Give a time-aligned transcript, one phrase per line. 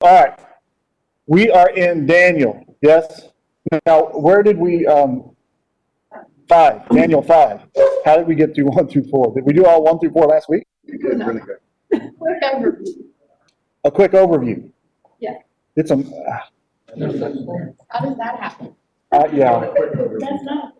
[0.00, 0.38] All right.
[1.26, 2.64] We are in Daniel.
[2.82, 3.28] Yes?
[3.84, 5.34] Now, where did we, um,
[6.48, 7.60] five, Daniel five.
[8.04, 9.34] How did we get through one through four?
[9.34, 10.66] Did we do all one through four last week?
[10.84, 11.58] You did really good.
[12.18, 12.86] Quick overview.
[13.84, 14.70] A quick overview.
[15.20, 15.34] Yeah.
[15.76, 16.38] It's a, uh,
[17.88, 18.74] How does that happen?
[19.12, 19.60] uh, yeah.
[20.18, 20.74] That's not.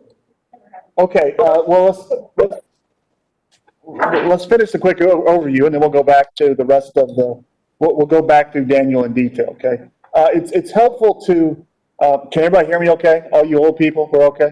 [0.97, 6.03] Okay, uh, well, let's, let's, let's finish the quick o- overview and then we'll go
[6.03, 7.41] back to the rest of the,
[7.79, 9.89] we'll, we'll go back through Daniel in detail, okay?
[10.13, 11.65] Uh, it's, it's helpful to,
[12.01, 13.27] uh, can everybody hear me okay?
[13.31, 14.51] All you old people, we're okay?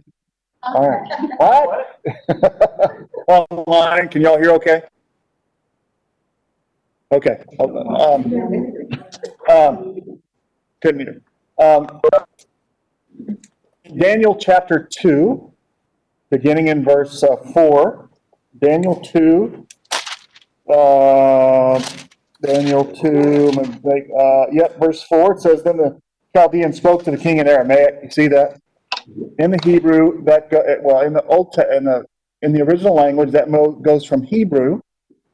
[0.64, 1.30] All right.
[1.38, 3.08] What?
[3.28, 4.82] Online, can y'all hear okay?
[7.10, 7.78] Okay, um,
[9.50, 10.20] um,
[10.82, 11.22] couldn't hear.
[11.58, 12.02] Um,
[13.98, 15.54] Daniel chapter two,
[16.30, 18.10] beginning in verse uh, four.
[18.60, 19.66] Daniel two,
[20.70, 21.82] uh,
[22.42, 26.00] Daniel two, I'm gonna make, uh, yep, verse four, it says, then the
[26.36, 28.60] Chaldean spoke to the king in Aramaic, you see that?
[29.40, 32.06] In the Hebrew, that, go- eh, well, in the Old, Te- in the,
[32.44, 33.50] in the original language, that
[33.82, 34.82] goes from Hebrew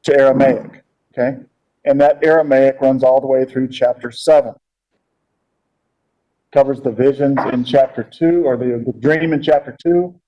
[0.04, 1.38] to Aramaic, okay?
[1.84, 4.54] And that Aramaic runs all the way through chapter seven.
[6.52, 10.18] Covers the visions in chapter two, or the, the dream in chapter two,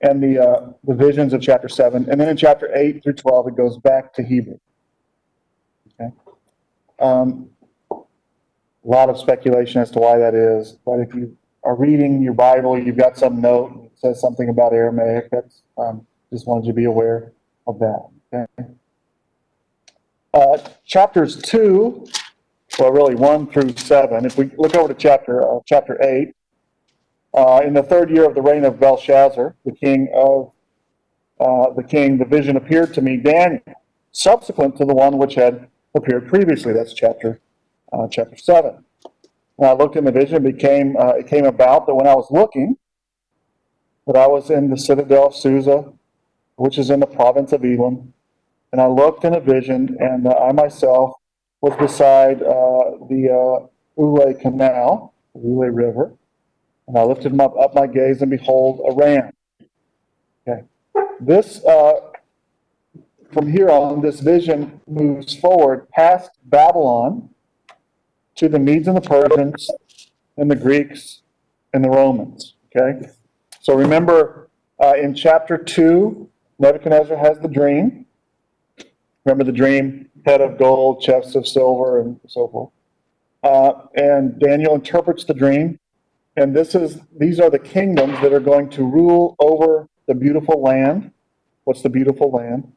[0.00, 2.08] and the, uh, the visions of chapter seven.
[2.10, 4.58] And then in chapter eight through twelve, it goes back to Hebrew.
[7.02, 7.50] Um,
[7.90, 7.96] a
[8.84, 12.78] lot of speculation as to why that is, but if you are reading your Bible,
[12.78, 16.76] you've got some note that says something about Aramaic, that's, um, just wanted you to
[16.76, 17.32] be aware
[17.66, 18.66] of that, okay?
[20.32, 22.06] Uh, chapters two,
[22.78, 26.34] well, really one through seven, if we look over to chapter, uh, chapter eight,
[27.34, 30.52] uh, in the third year of the reign of Belshazzar, the king of,
[31.40, 33.60] uh, the king, the vision appeared to me, Daniel,
[34.12, 37.40] subsequent to the one which had appeared previously, that's chapter,
[37.92, 38.84] uh, chapter seven.
[39.56, 42.14] When I looked in the vision, it became, uh, it came about that when I
[42.14, 42.76] was looking,
[44.06, 45.92] that I was in the citadel of Susa,
[46.56, 48.12] which is in the province of Elam,
[48.72, 51.14] and I looked in a vision, and uh, I myself
[51.60, 56.12] was beside uh, the uh, Ulai Canal, the Ulai River,
[56.88, 59.30] and I lifted my, up my gaze, and behold, a ram.
[60.48, 60.62] Okay,
[61.20, 62.11] this uh,
[63.32, 67.30] from here on, this vision moves forward past Babylon
[68.36, 69.70] to the Medes and the Persians,
[70.36, 71.22] and the Greeks
[71.72, 72.54] and the Romans.
[72.74, 73.08] Okay,
[73.60, 74.48] so remember
[74.80, 76.28] uh, in chapter two,
[76.58, 78.06] Nebuchadnezzar has the dream.
[79.24, 82.70] Remember the dream, head of gold, chests of silver, and so forth.
[83.42, 85.78] Uh, and Daniel interprets the dream,
[86.36, 90.62] and this is these are the kingdoms that are going to rule over the beautiful
[90.62, 91.12] land.
[91.64, 92.72] What's the beautiful land?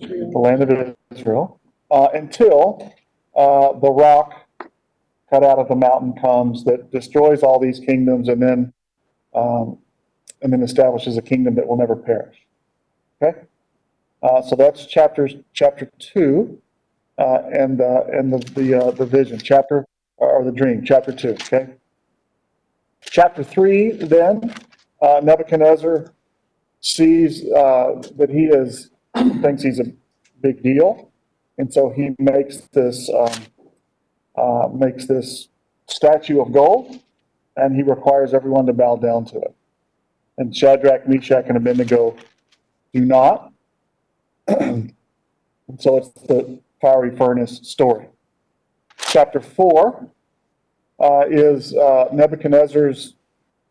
[0.00, 1.60] The land of Israel.
[1.90, 2.94] Uh, until
[3.36, 4.46] uh, the rock
[5.30, 8.72] cut out of the mountain comes that destroys all these kingdoms, and then
[9.34, 9.78] um,
[10.42, 12.36] and then establishes a kingdom that will never perish.
[13.20, 13.40] Okay.
[14.22, 16.60] Uh, so that's chapters, chapter two,
[17.18, 21.68] uh, and, and the, the, uh, the vision, chapter, or the dream, chapter two, okay?
[23.00, 24.54] Chapter three, then,
[25.00, 26.12] uh, Nebuchadnezzar
[26.80, 28.90] sees, that he is,
[29.42, 29.92] thinks he's a
[30.40, 31.10] big deal,
[31.58, 33.42] and so he makes this, um,
[34.36, 35.48] uh, makes this
[35.86, 37.00] statue of gold,
[37.56, 39.54] and he requires everyone to bow down to it.
[40.36, 42.16] And Shadrach, Meshach, and Abednego
[42.92, 43.52] do not.
[45.68, 48.06] And so it's the fiery furnace story.
[49.10, 50.08] Chapter four
[50.98, 53.14] uh, is uh, Nebuchadnezzar's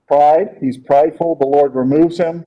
[0.07, 0.57] pride.
[0.61, 1.35] He's prideful.
[1.35, 2.45] The Lord removes him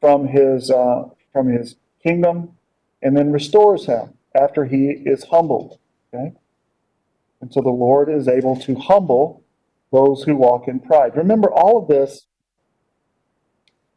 [0.00, 2.56] from his uh, from his kingdom,
[3.02, 5.78] and then restores him after he is humbled.
[6.12, 6.32] Okay,
[7.40, 9.42] and so the Lord is able to humble
[9.92, 11.16] those who walk in pride.
[11.16, 12.26] Remember all of this.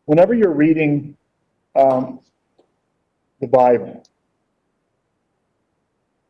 [0.06, 1.18] Whenever you're reading
[1.76, 2.20] um,
[3.40, 4.06] the Bible,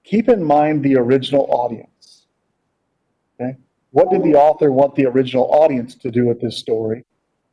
[0.03, 2.27] keep in mind the original audience.
[3.39, 3.57] Okay?
[3.91, 7.05] What did the author want the original audience to do with this story,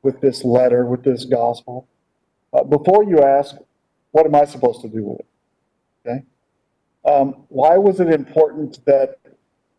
[0.03, 1.89] with this letter, with this gospel?
[2.53, 3.57] Uh, before you ask,
[4.13, 5.27] what am I supposed to do with it?
[6.07, 6.23] Okay?
[7.05, 9.19] Um, why was it important that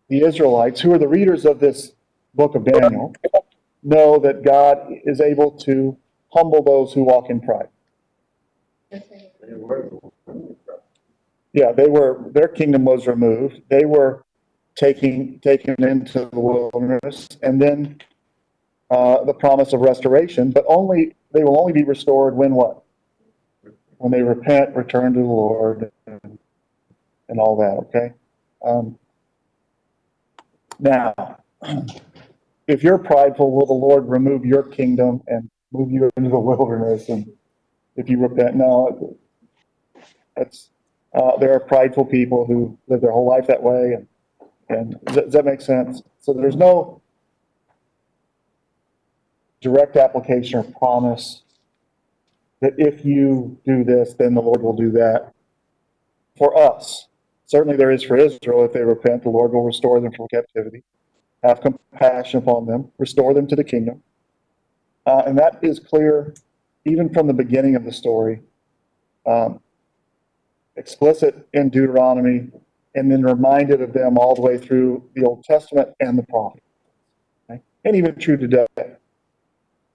[0.10, 1.94] the Israelites, who are the readers of this
[2.36, 3.14] book of Daniel,
[3.84, 5.98] know that God is able to
[6.34, 7.70] humble those who walk in pride?
[11.54, 13.62] Yeah, they were, their kingdom was removed.
[13.70, 14.26] They were
[14.76, 18.00] taking, taken into the wilderness, and then
[18.90, 22.83] uh, the promise of restoration, but only, they will only be restored when what?
[23.98, 26.38] When they repent, return to the Lord, and,
[27.30, 28.14] and all that, okay?
[28.66, 28.98] Um,
[30.80, 31.14] Now,
[32.68, 37.10] if you're prideful, will the Lord remove your kingdom and move you into the wilderness
[37.10, 37.32] and
[37.96, 38.56] if you repent?
[38.56, 39.18] No,
[40.36, 40.70] that's,
[41.14, 44.08] uh, there are prideful people who live their whole life that way and,
[44.70, 46.02] and does does that make sense?
[46.20, 47.02] So there's no
[49.62, 51.43] direct application or promise
[52.64, 55.34] that if you do this, then the Lord will do that
[56.38, 57.10] for us.
[57.46, 58.64] Certainly there is for Israel.
[58.64, 60.82] If they repent, the Lord will restore them from captivity,
[61.44, 64.02] have compassion upon them, restore them to the kingdom.
[65.06, 66.34] Uh, and that is clear
[66.86, 68.42] even from the beginning of the story.
[69.26, 69.60] Um,
[70.78, 72.48] explicit in Deuteronomy,
[72.96, 76.66] and then reminded of them all the way through the Old Testament and the prophets.
[77.50, 77.62] Okay?
[77.84, 78.68] And even true today.
[78.78, 78.88] Does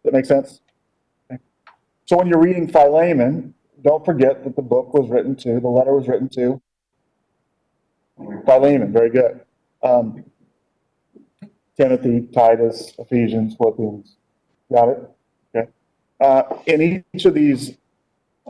[0.05, 0.61] that make sense?
[2.09, 3.53] So when you're reading Philemon,
[3.83, 6.59] don't forget that the book was written to, the letter was written to
[8.47, 9.43] Philemon, very good.
[9.83, 10.25] Um,
[11.77, 14.17] Timothy, Titus, Ephesians, Philippians.
[14.73, 15.11] Got it?
[15.55, 15.69] Okay.
[16.19, 17.77] Uh, in each of these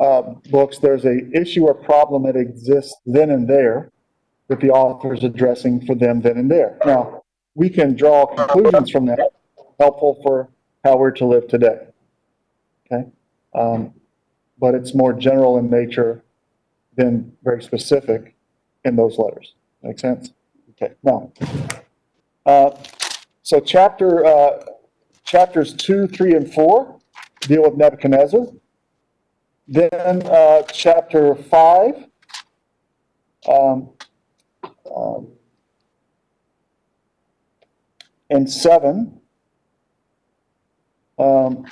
[0.00, 3.90] uh, books, there's a issue or problem that exists then and there
[4.46, 6.78] that the author is addressing for them then and there.
[6.86, 7.24] Now,
[7.56, 9.32] we can draw conclusions from that,
[9.80, 10.48] helpful for
[10.84, 11.88] how we're to live today.
[12.86, 13.10] Okay?
[13.54, 13.94] Um,
[14.58, 16.24] but it's more general in nature
[16.96, 18.34] than very specific
[18.84, 19.54] in those letters.
[19.82, 20.32] Make sense?
[20.70, 21.32] Okay, now,
[22.44, 22.70] uh,
[23.42, 24.64] so chapter, uh,
[25.24, 26.98] chapters two, three, and four
[27.40, 28.46] deal with Nebuchadnezzar.
[29.66, 32.06] Then, uh, chapter five,
[33.48, 33.90] um,
[34.94, 35.28] um,
[38.30, 39.20] and seven,
[41.18, 41.66] um,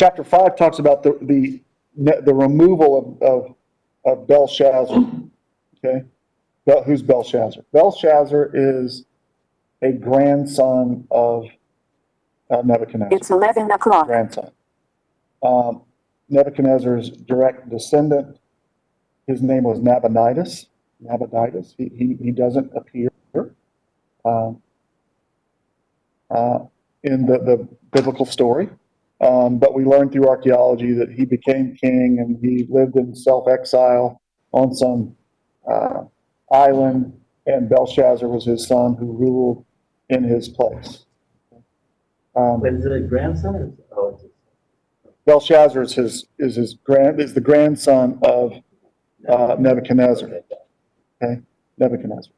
[0.00, 1.60] chapter five talks about the, the,
[2.22, 3.56] the removal of, of,
[4.06, 4.96] of Belshazzar.
[5.84, 6.04] Okay?
[6.64, 7.62] Bel- Who's Belshazzar?
[7.72, 9.04] Belshazzar is
[9.82, 11.44] a grandson of
[12.50, 14.06] uh, Nebuchadnezzar It's 11 o'clock.
[14.06, 14.50] grandson.
[15.42, 15.82] Um,
[16.30, 18.38] Nebuchadnezzar's direct descendant,
[19.26, 20.66] his name was Nabonidus.
[21.00, 23.10] Nabonidus, he, he, he doesn't appear
[24.24, 24.62] um,
[26.30, 26.60] uh,
[27.02, 28.70] in the, the biblical story.
[29.20, 34.20] Um, but we learned through archaeology that he became king and he lived in self-exile
[34.52, 35.14] on some
[35.70, 36.04] uh,
[36.50, 37.12] island,
[37.46, 39.64] and Belshazzar was his son who ruled
[40.08, 41.04] in his place.
[42.34, 43.64] Um, Wait, is it a grandson or?
[43.66, 44.18] is Oh,
[45.26, 48.54] Belshazzar is his, is his grand, is the grandson of
[49.28, 50.28] uh, Nebuchadnezzar,
[51.22, 51.42] Okay.
[51.76, 52.32] Nebuchadnezzar.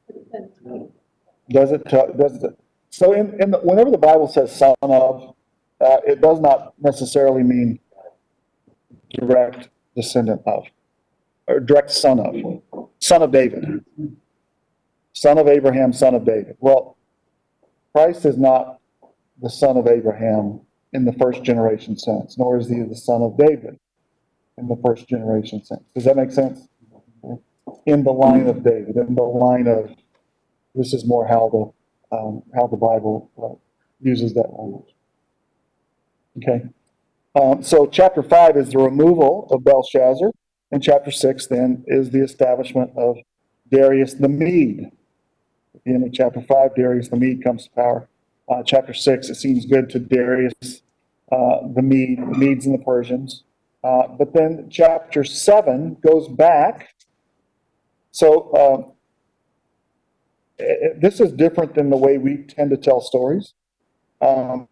[1.49, 2.58] Does it, tell- does it,
[2.90, 5.34] so in, in, the- whenever the Bible says son of,
[5.82, 7.79] uh, it does not necessarily mean
[9.11, 10.64] direct descendant of,
[11.46, 13.84] or direct son of, son of David.
[15.14, 16.56] Son of Abraham, son of David.
[16.58, 16.96] Well,
[17.94, 18.81] Christ is not
[19.43, 20.62] the son of Abraham
[20.94, 23.79] in the first generation sense, nor is he the son of David
[24.56, 25.82] in the first generation sense.
[25.94, 26.67] Does that make sense?
[27.87, 29.90] In the line of David, in the line of,
[30.75, 31.75] this is more how
[32.11, 33.55] the, um, how the Bible uh,
[34.00, 34.92] uses that language.
[36.37, 36.62] Okay.
[37.34, 40.32] Um, so chapter five is the removal of Belshazzar,
[40.70, 43.17] and chapter six then is the establishment of
[43.70, 44.91] Darius the Mede.
[45.74, 48.08] At the end of chapter five, Darius the Mede comes to power.
[48.48, 50.82] Uh, chapter six, it seems good to Darius,
[51.31, 53.44] uh, the Mede, the Medes and the Persians.
[53.82, 56.94] Uh, but then chapter seven goes back.
[58.10, 58.93] So, um,
[60.58, 63.55] eh, eh, this is different than the way we tend to tell stories.
[64.20, 64.69] Um,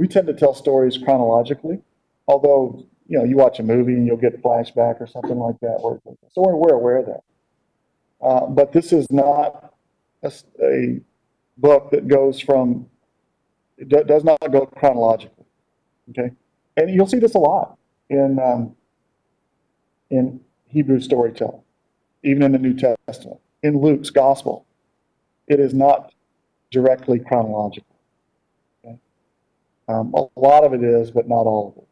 [0.00, 1.78] we tend to tell stories chronologically,
[2.26, 5.76] although, you know, you watch a movie and you'll get flashback or something like that.
[6.32, 7.20] So we're, we're aware of that.
[8.22, 9.74] Uh, but this is not
[10.62, 11.00] a
[11.58, 12.86] book that goes from,
[13.76, 15.44] it do- does not go chronologically.
[16.08, 16.30] Okay?
[16.78, 17.76] And you'll see this a lot
[18.08, 18.74] in, um,
[20.08, 21.60] in Hebrew storytelling,
[22.24, 24.64] even in the New Testament, in Luke's gospel.
[25.46, 26.14] It is not
[26.70, 27.89] directly chronological.
[29.90, 31.88] Um, a lot of it is, but not all of it.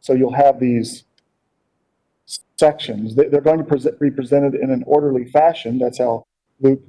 [0.00, 1.04] So you'll have these
[2.58, 3.14] sections.
[3.14, 5.78] They- They're going to be presented in an orderly fashion.
[5.78, 6.24] That's how
[6.60, 6.82] Luke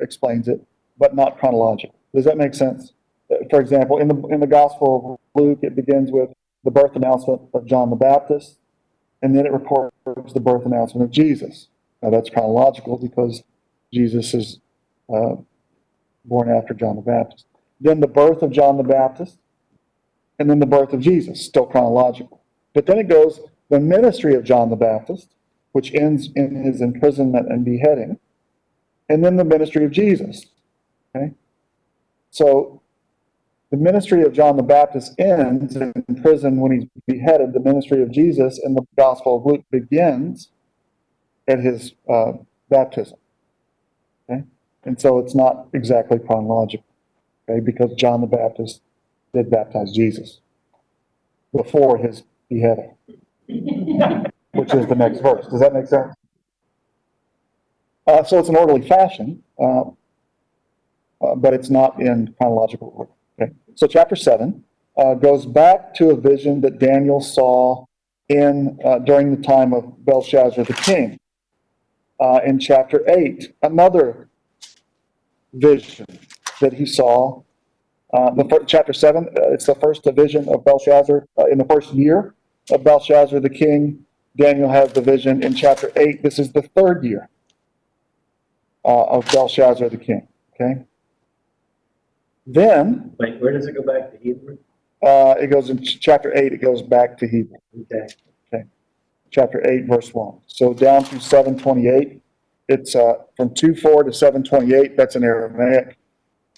[0.00, 0.60] explains it,
[0.98, 1.94] but not chronological.
[2.14, 2.92] Does that make sense?
[3.30, 6.30] Uh, For example, in the, in the Gospel of Luke, it begins with
[6.64, 8.58] the birth announcement of John the Baptist,
[9.22, 9.92] and then it records
[10.34, 11.68] the birth announcement of Jesus.
[12.02, 13.42] Now, that's chronological because
[13.92, 14.60] Jesus is
[15.14, 15.36] uh,
[16.24, 17.46] born after John the Baptist.
[17.80, 19.38] Then the birth of John the Baptist,
[20.38, 22.42] and then the birth of Jesus, still chronological.
[22.72, 25.28] But then it goes the ministry of John the Baptist,
[25.72, 28.18] which ends in his imprisonment and beheading,
[29.08, 30.46] and then the ministry of Jesus.
[31.14, 31.32] Okay?
[32.30, 32.82] So
[33.70, 37.52] the ministry of John the Baptist ends in prison when he's beheaded.
[37.52, 40.50] The ministry of Jesus in the Gospel of Luke begins
[41.48, 42.32] at his uh,
[42.68, 43.18] baptism.
[44.28, 44.44] Okay?
[44.84, 46.86] And so it's not exactly chronological,
[47.48, 47.60] okay?
[47.60, 48.80] Because John the Baptist
[49.34, 50.40] did baptize Jesus
[51.54, 52.94] before his beheading,
[54.52, 55.46] which is the next verse.
[55.48, 56.14] Does that make sense?
[58.06, 59.82] Uh, so it's an orderly fashion, uh,
[61.20, 63.10] uh, but it's not in chronological order.
[63.40, 63.52] Okay?
[63.74, 64.62] So chapter 7
[64.96, 67.84] uh, goes back to a vision that Daniel saw
[68.28, 71.18] in uh, during the time of Belshazzar the king.
[72.20, 74.28] Uh, in chapter 8, another
[75.52, 76.06] vision
[76.60, 77.42] that he saw.
[78.14, 81.64] Uh, the fir- chapter 7, uh, it's the first vision of Belshazzar uh, in the
[81.64, 82.34] first year
[82.70, 84.06] of Belshazzar the king.
[84.36, 86.22] Daniel has the vision in chapter 8.
[86.22, 87.28] This is the third year
[88.84, 90.28] uh, of Belshazzar the king.
[90.54, 90.84] Okay?
[92.46, 94.58] Then Wait, where does it go back to Hebrew?
[95.04, 97.58] uh, it goes in ch- chapter 8, it goes back to Hebrew.
[97.82, 98.06] Okay.
[98.54, 98.64] Okay.
[99.32, 100.38] Chapter 8, verse 1.
[100.46, 102.20] So down through 728,
[102.68, 105.98] it's uh, from 2 4 to 728, that's in Aramaic.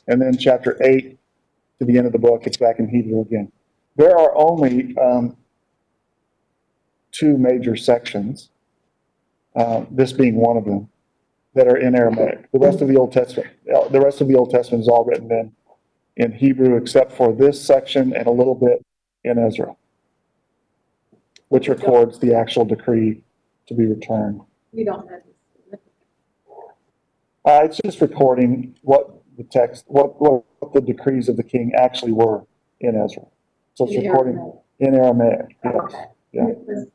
[0.06, 1.18] And then chapter 8
[1.78, 3.50] to the end of the book, it's back in Hebrew again.
[3.96, 5.36] There are only um,
[7.12, 8.50] two major sections,
[9.54, 10.88] uh, this being one of them,
[11.54, 12.50] that are in Aramaic.
[12.52, 15.04] The rest of the Old Testament, uh, the rest of the Old Testament is all
[15.04, 15.52] written in,
[16.16, 18.84] in Hebrew, except for this section and a little bit
[19.24, 19.74] in Ezra
[21.48, 23.22] which records the actual decree
[23.66, 24.40] to be returned.
[24.72, 25.20] You don't have.
[27.44, 32.12] Uh, it's just recording what the text, what, what the decrees of the king actually
[32.12, 32.46] were
[32.80, 33.22] in Ezra.
[33.74, 34.56] So it's In recording Aramaic.
[34.80, 35.74] in Aramaic, yes.
[35.76, 36.04] Okay.
[36.32, 36.46] Yeah.
[36.48, 36.86] It was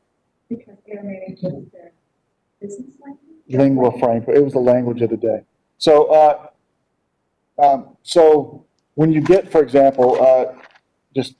[0.48, 1.92] Because Aramaic was their
[2.60, 3.20] business language?
[3.48, 5.42] Lingua franca, it was the language of the day.
[5.78, 6.46] So, uh,
[7.58, 10.54] um, so when you get, for example, uh,
[11.14, 11.34] just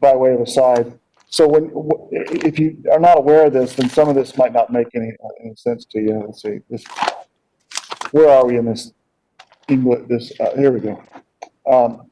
[0.00, 0.98] by way of aside,
[1.30, 1.70] so when,
[2.10, 5.12] if you are not aware of this, then some of this might not make any,
[5.44, 6.22] any sense to you.
[6.24, 6.84] Let's see, this,
[8.12, 8.92] where are we in this
[9.68, 11.02] English, this, uh, here we go.
[11.70, 12.10] Um,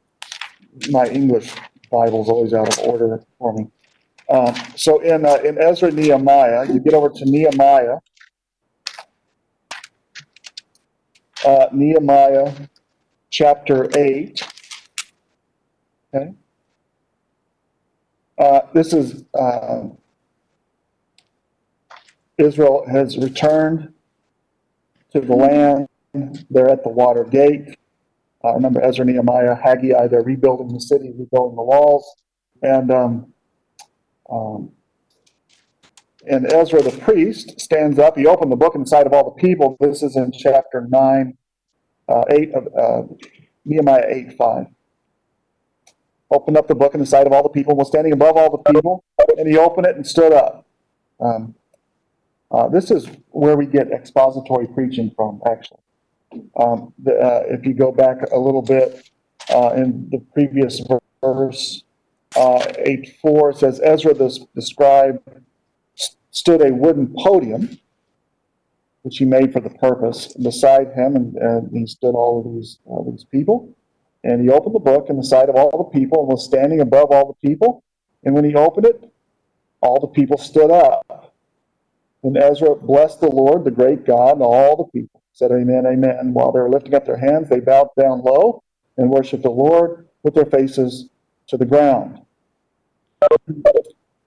[0.90, 1.54] my English
[1.90, 3.66] Bible's always out of order for me.
[4.28, 7.98] Um, so in, uh, in Ezra Nehemiah, you get over to Nehemiah,
[11.44, 12.52] uh, Nehemiah
[13.30, 14.42] chapter 8.
[16.14, 16.32] Okay.
[18.38, 19.84] Uh, this is, uh,
[22.38, 23.92] Israel has returned
[25.12, 25.88] to the land.
[26.50, 27.76] They're at the water gate.
[28.44, 32.14] Uh, remember Ezra, Nehemiah, Haggai, they're rebuilding the city, rebuilding the walls.
[32.62, 33.32] And, um,
[34.30, 34.70] um,
[36.28, 38.16] and Ezra the priest stands up.
[38.16, 39.76] He opened the book in sight of all the people.
[39.80, 41.36] This is in chapter 9,
[42.08, 43.14] uh, 8 of uh,
[43.64, 44.66] Nehemiah 8 5.
[46.30, 48.50] Opened up the book in the sight of all the people, was standing above all
[48.50, 49.04] the people,
[49.38, 50.66] and he opened it and stood up.
[51.20, 51.54] Um,
[52.50, 55.78] uh, this is where we get expository preaching from, actually.
[56.56, 59.10] Um, the, uh, if you go back a little bit
[59.50, 60.82] uh, in the previous
[61.22, 61.84] verse,
[62.36, 65.22] uh, 8 4 says, Ezra the, the scribe
[66.30, 67.78] stood a wooden podium,
[69.02, 72.78] which he made for the purpose, beside him, and, and he stood all of these,
[72.84, 73.74] all these people.
[74.24, 76.80] And he opened the book in the sight of all the people and was standing
[76.80, 77.84] above all the people.
[78.24, 79.12] And when he opened it,
[79.80, 81.32] all the people stood up.
[82.22, 86.16] And Ezra blessed the Lord, the great God, and all the people said, Amen, Amen.
[86.18, 88.62] And while they were lifting up their hands, they bowed down low
[88.96, 91.10] and worshiped the Lord with their faces
[91.48, 92.22] to the ground.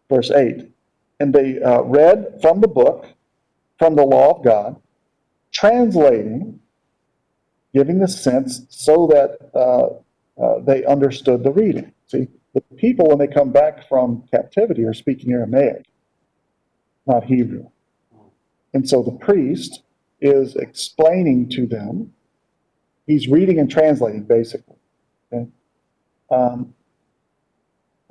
[0.08, 0.72] Verse 8
[1.20, 3.08] And they uh, read from the book,
[3.80, 4.80] from the law of God,
[5.52, 6.60] translating,
[7.74, 9.88] giving the sense so that uh,
[10.40, 11.92] uh, they understood the reading.
[12.06, 15.88] See, the people, when they come back from captivity, are speaking Aramaic,
[17.08, 17.68] not Hebrew.
[18.76, 19.82] And so the priest
[20.22, 22.14] is explaining to them,
[23.08, 24.76] he's reading and translating, basically.
[25.32, 25.48] Okay?
[26.32, 26.74] Um,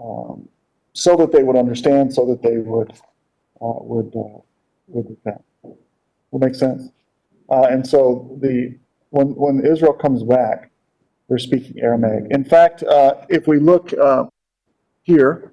[0.03, 0.49] um,
[0.93, 2.93] so that they would understand, so that they would,
[3.61, 4.41] uh, would, uh,
[4.89, 5.45] would repent.
[6.33, 6.91] Make sense?
[7.51, 8.77] Uh, and so the,
[9.11, 10.71] when, when Israel comes back,
[11.29, 12.25] they're speaking Aramaic.
[12.31, 14.25] In fact, uh, if we look, uh,
[15.03, 15.53] here,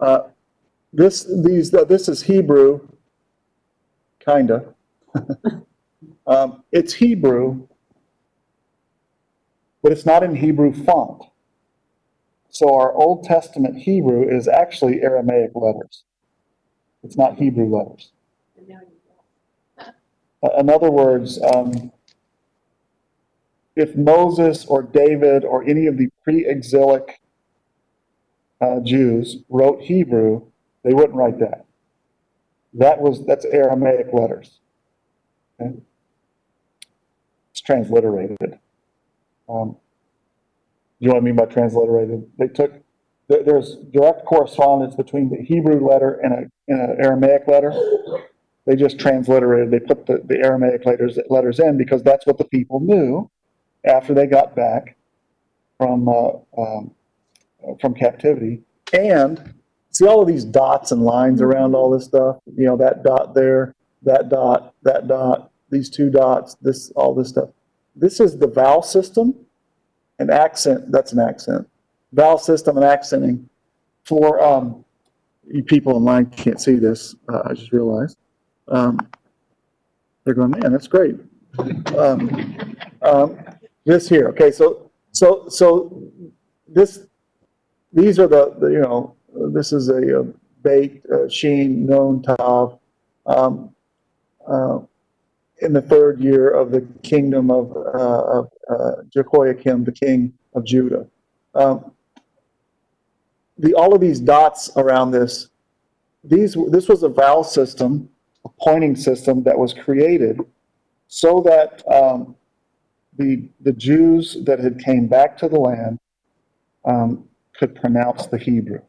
[0.00, 0.20] uh,
[0.92, 2.88] this, these, this is Hebrew,
[4.24, 4.74] kinda.
[6.28, 7.66] Um, it's Hebrew,
[9.82, 11.24] but it's not in Hebrew font.
[12.50, 16.04] So our Old Testament Hebrew is actually Aramaic letters.
[17.02, 18.12] It's not Hebrew letters.
[20.42, 21.92] Uh, In other words, um,
[23.76, 27.20] if Moses or David or any of the pre-exilic
[28.60, 30.42] uh, Jews wrote Hebrew,
[30.84, 31.64] they wouldn't write that.
[32.74, 34.60] That was, that's Aramaic letters.
[35.60, 35.74] Okay?
[37.68, 38.58] Transliterated.
[39.46, 39.76] Um,
[41.00, 42.26] you know what I mean by transliterated?
[42.38, 42.72] They took,
[43.28, 47.74] there, there's direct correspondence between the Hebrew letter and a, and an Aramaic letter.
[48.64, 52.44] They just transliterated, they put the, the Aramaic letters, letters in because that's what the
[52.44, 53.30] people knew
[53.84, 54.96] after they got back
[55.76, 56.94] from, uh, um,
[57.82, 58.62] from captivity.
[58.94, 59.52] And
[59.90, 62.38] see all of these dots and lines around all this stuff?
[62.46, 67.28] You know, that dot there, that dot, that dot, these two dots, this, all this
[67.28, 67.50] stuff.
[67.98, 69.34] This is the vowel system
[70.20, 71.68] and accent, that's an accent.
[72.12, 73.48] Vowel system and accenting
[74.04, 74.84] for, um,
[75.50, 78.16] you people online can't see this, uh, I just realized.
[78.68, 78.98] Um,
[80.24, 81.16] they're going, man, that's great.
[81.96, 83.38] Um, um,
[83.84, 86.02] this here, okay, so, so, so
[86.68, 87.06] this,
[87.92, 89.16] these are the, the, you know,
[89.52, 90.24] this is a uh,
[90.62, 92.78] bait, uh, sheen, known, tav.
[93.26, 93.74] Um,
[94.46, 94.80] uh,
[95.60, 100.64] in the third year of the kingdom of, uh, of, uh, Jehoiakim, the king of
[100.64, 101.06] Judah.
[101.54, 101.92] Um,
[103.58, 105.48] the, all of these dots around this,
[106.22, 108.08] these, this was a vowel system,
[108.44, 110.40] a pointing system that was created
[111.08, 112.36] so that, um,
[113.16, 115.98] the, the Jews that had came back to the land,
[116.84, 118.80] um, could pronounce the Hebrew.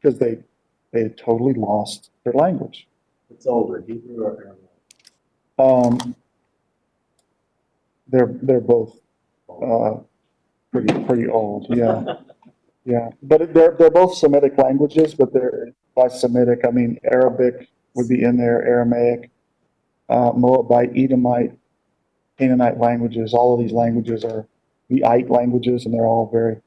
[0.00, 0.38] Because they,
[0.92, 2.88] they had totally lost their language.
[3.36, 4.56] It's older, Hebrew or
[5.58, 5.94] Aramaic?
[5.98, 6.16] Um,
[8.08, 8.98] they're, they're both,
[9.50, 9.96] uh,
[10.72, 12.02] pretty, pretty old, yeah.
[12.88, 18.08] Yeah, but they're, they're both Semitic languages, but they're, by Semitic, I mean Arabic would
[18.08, 19.28] be in there, Aramaic,
[20.08, 21.58] uh, Moabite, Edomite,
[22.38, 24.46] Canaanite languages, all of these languages are
[24.88, 26.58] the Ite languages, and they're all very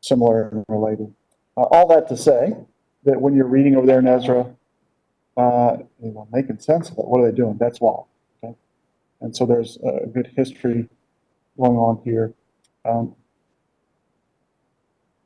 [0.00, 1.12] similar and related.
[1.54, 2.56] Uh, all that to say,
[3.04, 4.46] that when you're reading over there in Ezra,
[5.36, 7.56] uh, you know, making sense of it, what are they doing?
[7.58, 8.02] That's why,
[8.42, 8.54] okay?
[9.20, 10.88] And so there's a good history
[11.56, 12.34] going on here.
[12.84, 13.14] Um,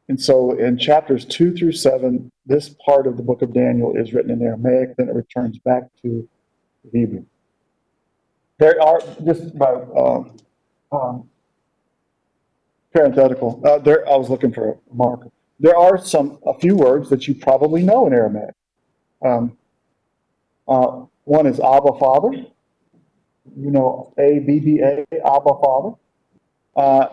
[0.08, 4.12] and so in chapters two through seven, this part of the book of Daniel is
[4.12, 6.28] written in Aramaic, then it returns back to
[6.92, 7.24] Hebrew.
[8.58, 10.36] There are, just by, um,
[10.92, 11.28] um,
[12.92, 15.30] parenthetical, uh, there, I was looking for a marker.
[15.58, 18.54] There are some, a few words that you probably know in Aramaic.
[19.24, 19.56] Um,
[20.68, 22.32] uh, one is Abba Father.
[23.56, 25.96] You know, A B B A, Abba Father.
[26.74, 27.08] Uh,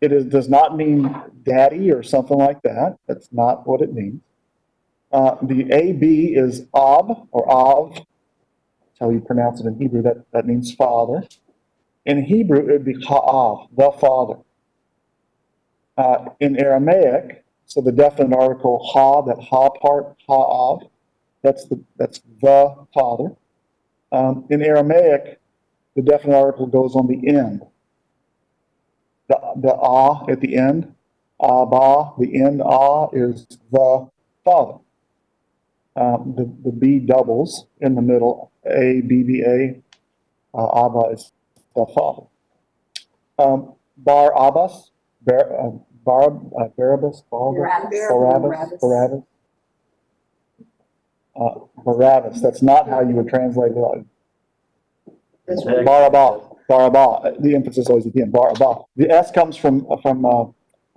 [0.00, 2.98] it is, does not mean daddy or something like that.
[3.06, 4.20] That's not what it means.
[5.10, 7.94] Uh, the AB is Ab or Av.
[7.94, 10.02] That's how you pronounce it in Hebrew.
[10.02, 11.26] That, that means father.
[12.04, 14.40] In Hebrew, it would be Ha'av, the father.
[15.96, 20.82] Uh, in Aramaic, so the definite article Ha, that Ha part, Ha'av,
[21.44, 23.36] that's the, that's the father.
[24.10, 25.38] Um, in Aramaic,
[25.94, 27.62] the definite article goes on the end.
[29.28, 30.94] The, the ah at the end,
[31.42, 34.08] Abba, the end ah is the
[34.44, 34.78] father.
[35.96, 39.80] Um, the, the B doubles in the middle, A, B, B, A,
[40.56, 41.30] uh, Abba is
[41.76, 42.26] the father.
[43.38, 44.90] Um, Bar Abbas,
[45.22, 45.70] Bar, uh,
[46.04, 49.22] Bar, uh, Barabbas, Barabbas, Barabbas, Barabbas.
[51.36, 54.06] Uh, Barabbas, that's not how you would translate it.
[55.48, 58.84] Barabah, Barabah, the emphasis always at the end, Barabah.
[58.96, 60.44] The S comes from, from, uh,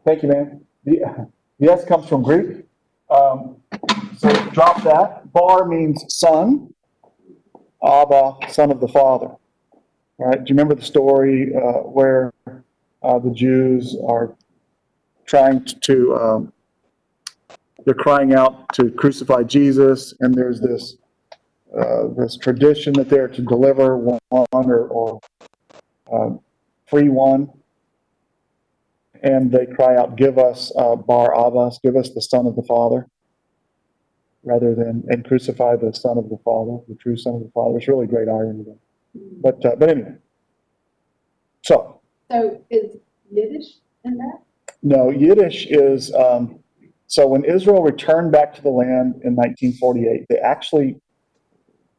[0.05, 0.61] thank you, man.
[0.85, 1.27] The,
[1.59, 2.65] the S comes from Greek.
[3.09, 3.57] Um,
[4.17, 5.31] so drop that.
[5.33, 6.73] Bar means son.
[7.83, 9.35] Abba, son of the father.
[10.19, 12.33] All right, do you remember the story, uh, where,
[13.03, 14.35] uh, the Jews are
[15.25, 16.53] trying to, um,
[17.87, 20.97] they're crying out to crucify Jesus, and there's this,
[21.73, 25.19] uh, this tradition that they're to deliver one or, or
[26.11, 26.41] um,
[26.85, 27.47] free one.
[29.23, 32.63] And they cry out, give us uh, Bar Abbas, give us the son of the
[32.63, 33.07] Father,
[34.43, 37.77] rather than, and crucify the son of the Father, the true son of the Father.
[37.77, 38.75] It's really great irony there.
[39.41, 40.15] But, uh, but anyway.
[41.63, 42.97] So, So is
[43.31, 44.39] Yiddish in that?
[44.83, 46.59] no, Yiddish is, um,
[47.07, 50.99] so when Israel returned back to the land in 1948, they actually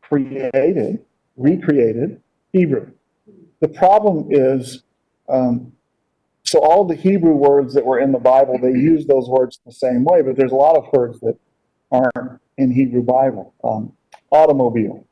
[0.03, 1.05] created,
[1.37, 2.21] recreated
[2.53, 2.91] Hebrew.
[3.61, 4.83] The problem is,
[5.29, 5.73] um,
[6.45, 9.73] so all the Hebrew words that were in the Bible, they use those words the
[9.73, 11.39] same way, but there's a lot of words that
[11.91, 13.55] aren't in Hebrew Bible.
[13.65, 13.93] Um,
[14.31, 15.07] automobile,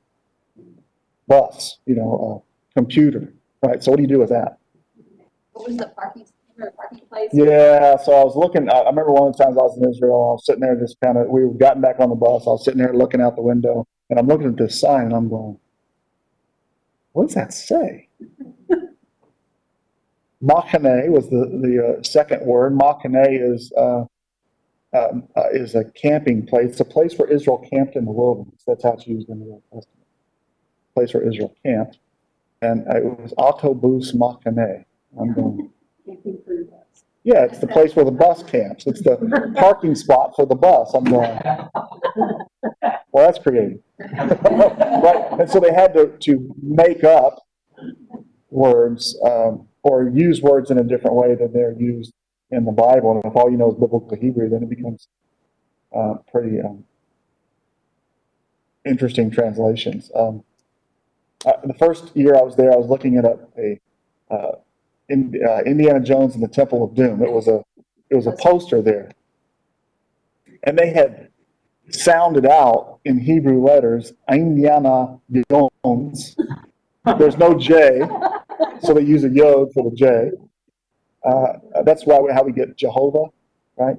[1.26, 3.32] bus, you know, a computer,
[3.62, 3.82] right?
[3.82, 4.58] So what do you do with that?
[5.52, 6.26] What was the parking,
[6.56, 7.30] remember the parking place?
[7.32, 9.88] Yeah, so I was looking, I, I remember one of the times I was in
[9.88, 12.46] Israel, I was sitting there just kind of, we were gotten back on the bus,
[12.46, 15.14] I was sitting there looking out the window, and I'm looking at this sign, and
[15.14, 15.58] I'm going,
[17.12, 18.08] what does that say?
[20.42, 22.74] Machane was the, the uh, second word.
[22.74, 24.04] Machane is, uh,
[24.92, 26.72] um, uh, is a camping place.
[26.72, 28.62] It's a place where Israel camped in the wilderness.
[28.66, 30.06] That's how it's used in the Old Testament.
[30.94, 31.98] Place where Israel camped.
[32.62, 34.84] And uh, it was Autobus Machane.
[35.18, 35.70] I'm going,
[37.26, 38.86] yeah, it's the place where the bus camps.
[38.86, 40.94] It's the parking spot for the bus.
[40.94, 41.40] I'm going,
[43.10, 43.80] well, that's creative.
[43.98, 47.46] Right, and so they had to, to make up
[48.50, 52.12] words, um, or use words in a different way than they're used
[52.50, 53.12] in the Bible.
[53.12, 55.08] And if all you know is biblical Hebrew, then it becomes,
[55.94, 56.84] uh, pretty, um,
[58.84, 60.10] interesting translations.
[60.14, 60.44] Um,
[61.44, 63.80] uh, the first year I was there, I was looking at a, a,
[64.30, 64.52] uh,
[65.08, 67.22] in, uh, Indiana Jones and the Temple of Doom.
[67.22, 67.62] It was a,
[68.10, 69.10] it was a poster there.
[70.64, 71.28] And they had
[71.90, 75.18] sounded out in Hebrew letters, Indiana
[75.50, 76.36] Jones.
[77.18, 78.00] There's no J,
[78.82, 80.30] so they use a yod for the J.
[81.24, 83.26] Uh, that's why we, how we get Jehovah,
[83.76, 83.96] right?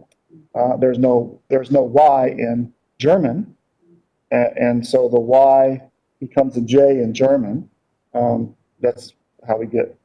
[0.53, 3.55] Uh, there's no there's no Y in German,
[4.31, 5.81] and, and so the Y
[6.19, 7.69] becomes a J in German.
[8.13, 9.13] Um, that's
[9.47, 9.97] how we get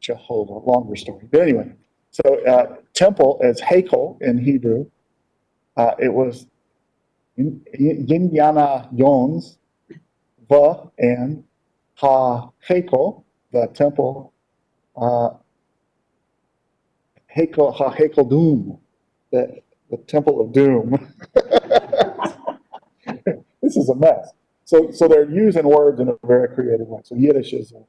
[0.00, 0.54] Jehovah.
[0.54, 1.72] Longer story, but anyway.
[2.10, 4.86] So uh, temple is Hakel in Hebrew.
[5.76, 6.46] Uh, it was
[7.36, 9.58] Indiana Yons,
[10.48, 11.44] the and
[11.96, 14.32] Ha Hakel, the temple,
[14.96, 15.30] uh,
[17.34, 18.78] Hakel Ha Hakel Doom,
[19.30, 20.90] the the temple of doom.
[23.62, 24.32] this is a mess.
[24.64, 27.00] So so they're using words in a very creative way.
[27.04, 27.84] So Yiddish is a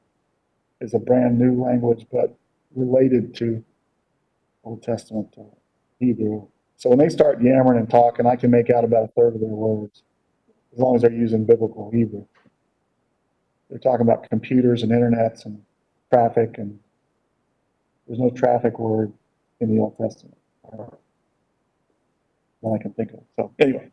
[0.80, 2.36] is a brand new language, but
[2.74, 3.64] related to
[4.64, 5.42] Old Testament uh,
[5.98, 6.46] Hebrew.
[6.76, 9.40] So when they start yammering and talking, I can make out about a third of
[9.40, 10.02] their words,
[10.72, 12.24] as long as they're using biblical Hebrew.
[13.68, 15.62] They're talking about computers and internets and
[16.10, 16.78] traffic, and
[18.06, 19.12] there's no traffic word
[19.60, 20.36] in the Old Testament.
[22.62, 23.20] That I can think of.
[23.36, 23.90] So anyway,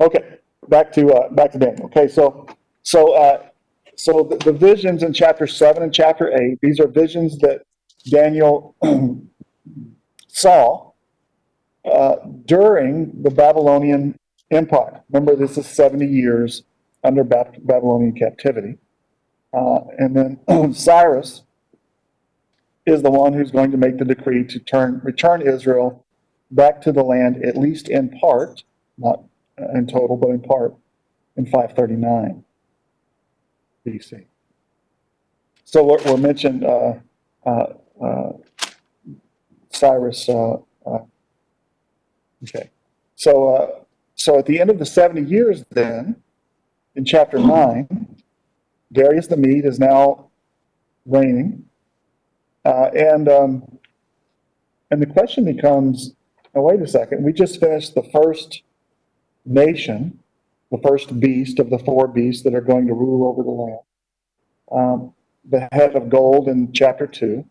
[0.00, 1.86] okay, back to uh, back to Daniel.
[1.86, 2.46] Okay, so
[2.82, 3.46] so uh,
[3.96, 6.58] so the, the visions in chapter seven and chapter eight.
[6.62, 7.62] These are visions that
[8.10, 8.74] Daniel
[10.28, 10.92] saw
[11.84, 14.18] uh, during the Babylonian
[14.50, 15.02] Empire.
[15.10, 16.62] Remember, this is 70 years
[17.04, 18.78] under Bab- Babylonian captivity.
[19.52, 21.42] Uh, and then Cyrus
[22.86, 26.04] is the one who's going to make the decree to turn, return Israel
[26.50, 28.64] back to the land, at least in part,
[28.98, 29.22] not
[29.74, 30.74] in total, but in part,
[31.36, 32.44] in 539
[33.86, 34.24] BC.
[35.64, 36.94] So we're, we're mentioned uh,
[37.46, 37.66] uh,
[38.02, 38.32] uh,
[39.70, 40.28] Cyrus.
[40.28, 40.98] Uh, uh,
[42.44, 42.70] okay,
[43.16, 46.16] so so at the end of the 70 years, then
[46.94, 48.16] in chapter nine,
[48.92, 50.28] Darius the Mede is now
[51.06, 51.64] reigning,
[52.64, 53.78] and um,
[54.90, 56.14] and the question becomes:
[56.54, 58.62] oh, wait a second, we just finished the first
[59.44, 60.18] nation,
[60.72, 63.78] the first beast of the four beasts that are going to rule over the land.
[64.72, 65.14] Um,
[65.48, 67.44] the head of gold in chapter two.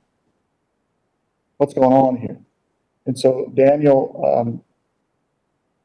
[1.58, 2.40] What's going on here?
[3.06, 4.64] And so Daniel um,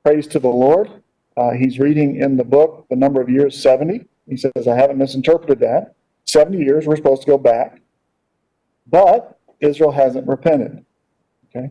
[0.02, 0.90] prays to the Lord.
[1.36, 4.06] Uh, he's reading in the book the number of years 70.
[4.26, 5.94] He says, I haven't misinterpreted that.
[6.24, 7.82] 70 years, we're supposed to go back.
[8.86, 10.86] But Israel hasn't repented.
[11.50, 11.70] Okay?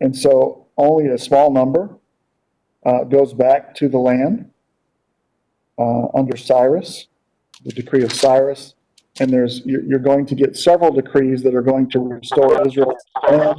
[0.00, 1.98] And so only a small number
[2.86, 4.50] uh, goes back to the land
[5.78, 7.08] uh, under Cyrus,
[7.64, 8.74] the decree of Cyrus.
[9.18, 12.94] And there's you're, going to get several decrees that are going to restore Israel.
[13.22, 13.54] Uh,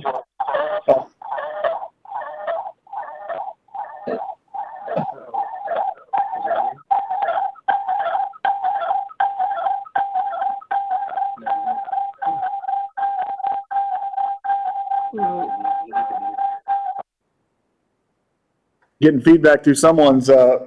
[19.02, 20.60] getting feedback through someone's uh,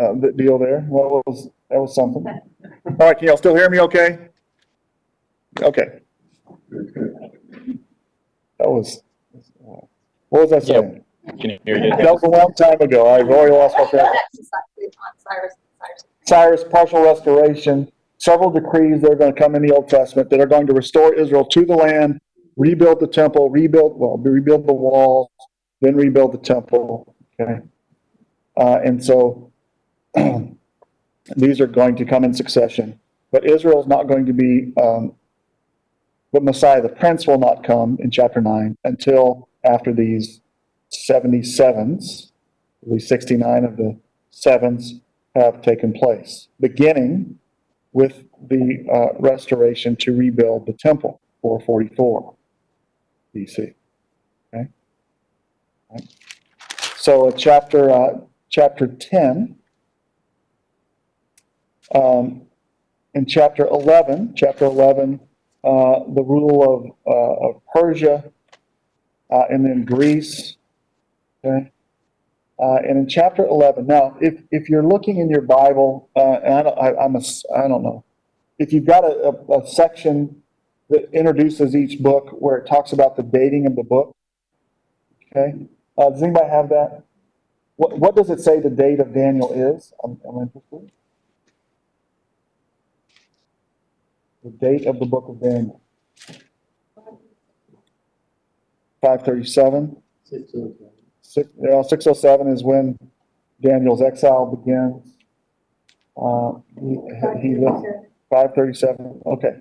[0.00, 0.80] uh, deal there.
[0.82, 1.78] What was that?
[1.78, 2.24] Was something.
[2.26, 3.80] All right, can y'all still hear me?
[3.80, 4.28] Okay.
[5.60, 6.00] Okay.
[8.58, 9.02] That was.
[10.28, 11.04] What was I saying?
[11.40, 11.90] Can you hear you?
[11.90, 13.08] That was a long time ago.
[13.12, 14.14] I've already lost my track.
[14.36, 16.04] Cyrus, Cyrus.
[16.26, 20.40] Cyrus, partial restoration, several decrees that are going to come in the Old Testament that
[20.40, 22.20] are going to restore Israel to the land,
[22.56, 25.28] rebuild the temple, rebuild, well, rebuild the walls,
[25.80, 27.14] then rebuild the temple.
[27.40, 27.60] Okay.
[28.56, 29.49] Uh, and so
[31.36, 32.98] these are going to come in succession.
[33.30, 35.14] But Israel is not going to be, um,
[36.32, 40.40] but Messiah the Prince will not come in chapter 9 until after these
[40.92, 42.30] 77s,
[42.82, 43.96] at least 69 of the
[44.30, 45.00] sevens
[45.34, 47.38] have taken place, beginning
[47.92, 52.34] with the uh, restoration to rebuild the temple, 444
[53.34, 53.74] BC.
[54.54, 54.68] Okay?
[55.90, 56.08] Right.
[56.96, 59.56] So uh, chapter, uh, chapter 10,
[61.94, 62.42] um,
[63.14, 65.20] in chapter 11, chapter 11,
[65.64, 68.24] uh, the rule of, uh, of Persia,
[69.30, 70.56] uh, and then Greece,
[71.44, 71.70] okay?
[72.58, 76.54] Uh, and in chapter 11, now, if, if you're looking in your Bible, uh, and
[76.54, 77.22] I don't, I, I'm a,
[77.56, 78.04] I don't know,
[78.58, 80.42] if you've got a, a, a section
[80.90, 84.14] that introduces each book where it talks about the dating of the book,
[85.30, 85.54] okay?
[85.96, 87.02] Uh, does anybody have that?
[87.76, 89.92] What, what does it say the date of Daniel is?
[90.04, 90.90] I'm, I'm interested.
[94.42, 95.80] The date of the book of Daniel.
[99.02, 99.96] 537.
[100.24, 100.90] Six oh seven.
[101.22, 102.98] Six, uh, 607 is when
[103.62, 105.16] Daniel's exile begins.
[106.20, 106.98] Uh, he,
[107.40, 107.86] he lived,
[108.30, 109.56] 537, okay.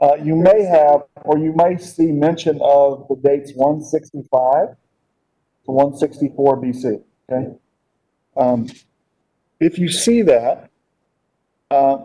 [0.00, 4.68] Uh, you may have, or you may see mention of the dates 165
[5.64, 7.54] to 164 BC, okay?
[8.36, 8.66] Um,
[9.60, 10.70] if you see that,
[11.70, 11.98] uh,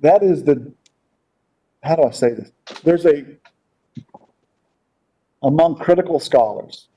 [0.00, 0.72] that is the,
[1.82, 2.50] how do I say this?
[2.82, 3.24] There's a,
[5.42, 6.88] among critical scholars,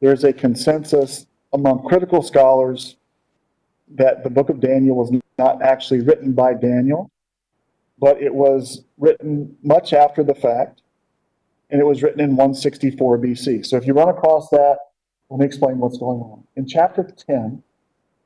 [0.00, 2.96] there's a consensus among critical scholars
[3.94, 7.10] that the book of Daniel was not actually written by Daniel,
[7.98, 10.82] but it was written much after the fact,
[11.70, 13.64] and it was written in 164 BC.
[13.64, 14.78] So if you run across that,
[15.30, 16.44] let me explain what's going on.
[16.56, 17.62] In chapter 10,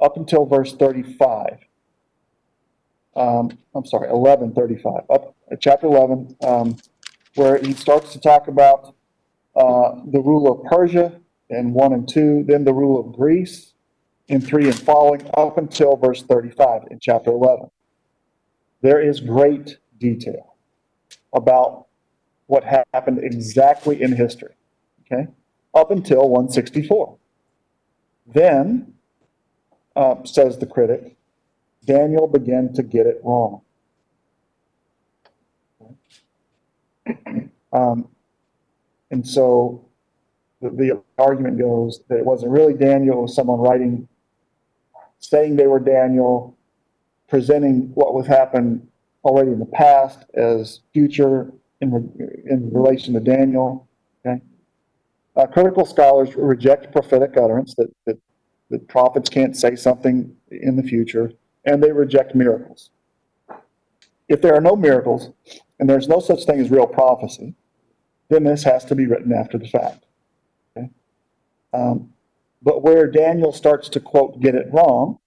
[0.01, 1.59] up until verse 35,
[3.16, 6.77] um, I'm sorry, 1135, up at chapter 11, um,
[7.35, 8.94] where he starts to talk about
[9.57, 13.73] uh, the rule of Persia in 1 and 2, then the rule of Greece
[14.29, 17.71] in 3 and following, up until verse 35 in chapter 11.
[18.83, 20.55] There is great detail
[21.33, 21.87] about
[22.47, 24.55] what happened exactly in history,
[25.05, 25.29] okay?
[25.75, 27.16] Up until 164.
[28.27, 28.94] Then,
[29.97, 31.18] uh, says the critic,
[31.85, 33.62] Daniel began to get it wrong.
[37.73, 38.09] Um,
[39.11, 39.85] and so
[40.61, 44.09] the, the argument goes that it wasn't really Daniel, it was someone writing,
[45.19, 46.57] saying they were Daniel,
[47.29, 48.87] presenting what was happened
[49.25, 51.91] already in the past as future in,
[52.49, 53.87] in relation to Daniel.
[54.25, 54.41] Okay?
[55.37, 58.19] Uh, critical scholars reject prophetic utterance that, that,
[58.71, 61.33] that prophets can't say something in the future,
[61.64, 62.90] and they reject miracles.
[64.29, 65.31] If there are no miracles,
[65.79, 67.55] and there's no such thing as real prophecy,
[68.29, 70.05] then this has to be written after the fact.
[70.77, 70.90] Okay?
[71.73, 72.12] Um,
[72.62, 75.18] but where Daniel starts to quote, get it wrong,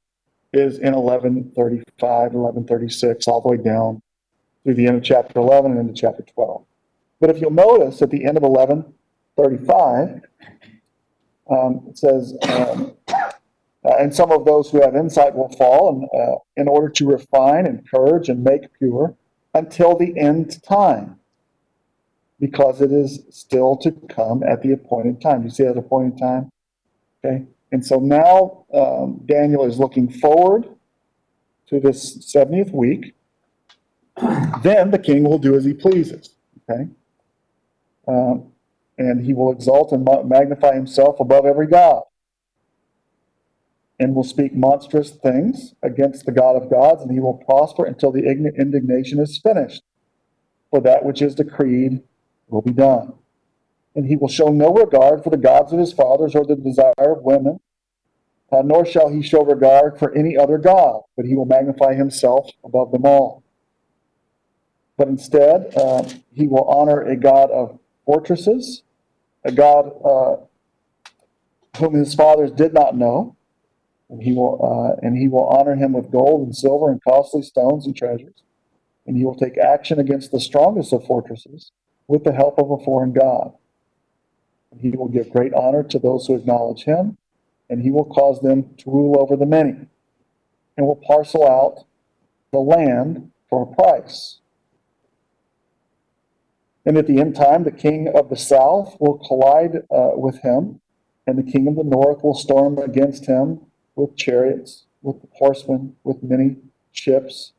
[0.53, 4.01] is in 1135, 1136, all the way down
[4.63, 6.65] through the end of chapter 11 and into chapter 12.
[7.19, 10.21] But if you'll notice at the end of 1135,
[11.49, 12.93] um, it says, um,
[13.83, 17.07] uh, and some of those who have insight will fall and, uh, in order to
[17.07, 19.15] refine, encourage, and make pure
[19.53, 21.19] until the end time,
[22.39, 25.43] because it is still to come at the appointed time.
[25.43, 26.51] You see that appointed time?
[27.25, 30.67] Okay, and so now um, Daniel is looking forward
[31.67, 33.15] to this 70th week.
[34.61, 36.35] Then the king will do as he pleases.
[36.69, 36.87] Okay,
[38.07, 38.51] um,
[38.99, 42.03] and he will exalt and magnify himself above every god,
[44.01, 48.11] and will speak monstrous things against the God of gods, and he will prosper until
[48.11, 49.83] the ign- indignation is finished.
[50.71, 52.01] For that which is decreed
[52.47, 53.13] will be done.
[53.95, 56.93] And he will show no regard for the gods of his fathers or the desire
[56.97, 57.59] of women,
[58.51, 62.49] uh, nor shall he show regard for any other God, but he will magnify himself
[62.63, 63.43] above them all.
[64.97, 68.81] But instead, uh, he will honor a God of fortresses,
[69.45, 70.37] a God uh,
[71.77, 73.35] whom his fathers did not know,
[74.11, 77.41] and he will uh, and he will honor him with gold and silver and costly
[77.41, 78.43] stones and treasures,
[79.07, 81.71] and he will take action against the strongest of fortresses
[82.07, 83.53] with the help of a foreign god.
[84.71, 87.17] And he will give great honor to those who acknowledge him,
[87.69, 89.87] and he will cause them to rule over the many,
[90.77, 91.85] and will parcel out
[92.51, 94.39] the land for a price.
[96.85, 100.81] And at the end time, the king of the south will collide uh, with him,
[101.25, 103.61] and the king of the north will storm against him
[103.95, 106.57] with chariots, with horsemen, with many
[106.91, 107.53] ships.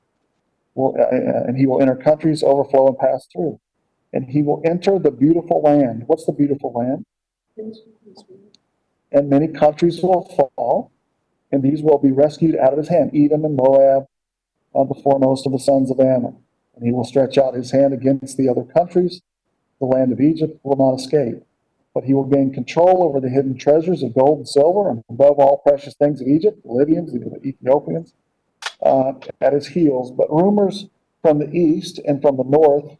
[0.77, 3.61] uh, uh, and he will enter countries, overflow, and pass through.
[4.12, 6.05] And he will enter the beautiful land.
[6.07, 7.05] What's the beautiful land?
[9.11, 10.25] And many countries will
[10.57, 10.90] fall,
[11.51, 13.11] and these will be rescued out of his hand.
[13.14, 14.07] Edom and Moab
[14.75, 16.37] are the foremost of the sons of Ammon.
[16.75, 19.21] And he will stretch out his hand against the other countries.
[19.79, 21.42] The land of Egypt will not escape.
[21.94, 25.38] But he will gain control over the hidden treasures of gold and silver, and above
[25.38, 28.14] all precious things of Egypt, the Libyans, the Ethiopians,
[28.83, 30.11] uh, at his heels.
[30.11, 30.87] But rumors
[31.20, 32.96] from the east and from the north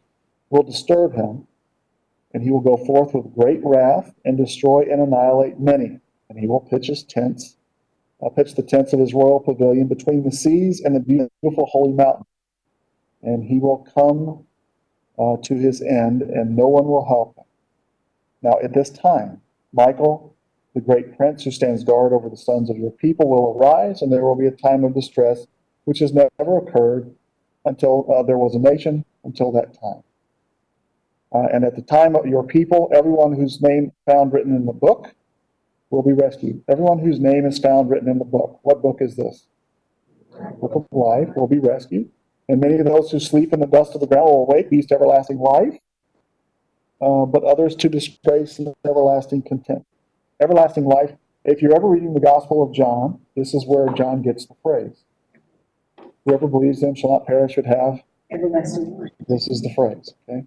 [0.49, 1.47] will disturb him,
[2.33, 5.99] and he will go forth with great wrath and destroy and annihilate many.
[6.29, 7.57] And he will pitch his tents,
[8.23, 11.93] uh, pitch the tents of his royal pavilion between the seas and the beautiful holy
[11.93, 12.25] mountain.
[13.23, 14.45] And he will come
[15.17, 17.42] uh, to his end, and no one will help him.
[18.43, 20.35] Now, at this time, Michael,
[20.75, 24.11] the great prince who stands guard over the sons of your people, will arise, and
[24.11, 25.47] there will be a time of distress
[25.85, 27.13] which has never occurred
[27.65, 30.03] until uh, there was a nation until that time.
[31.33, 34.73] Uh, and at the time of your people, everyone whose name found written in the
[34.73, 35.13] book
[35.89, 36.61] will be rescued.
[36.67, 38.59] Everyone whose name is found written in the book.
[38.63, 39.47] What book is this?
[40.59, 42.09] Book of life will be rescued.
[42.49, 44.85] And many of those who sleep in the dust of the ground will awake, these
[44.87, 45.77] to everlasting life.
[47.03, 49.85] Uh, but others to disgrace and everlasting contempt.
[50.39, 51.11] Everlasting life.
[51.43, 55.03] If you're ever reading the Gospel of John, this is where John gets the phrase.
[56.23, 59.11] Whoever believes them shall not perish but have everlasting life.
[59.27, 60.45] this is the phrase, okay?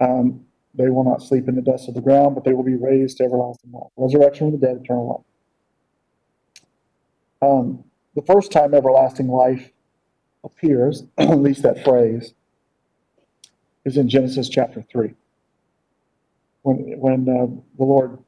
[0.00, 2.74] Um, they will not sleep in the dust of the ground, but they will be
[2.74, 3.92] raised to everlasting life.
[3.96, 5.24] Resurrection from the dead, eternal
[7.40, 7.48] life.
[7.48, 7.84] Um,
[8.16, 9.70] the first time everlasting life
[10.42, 12.34] appears, at least that phrase,
[13.84, 15.14] is in Genesis chapter 3.
[16.62, 17.46] When, when uh,
[17.76, 18.18] the Lord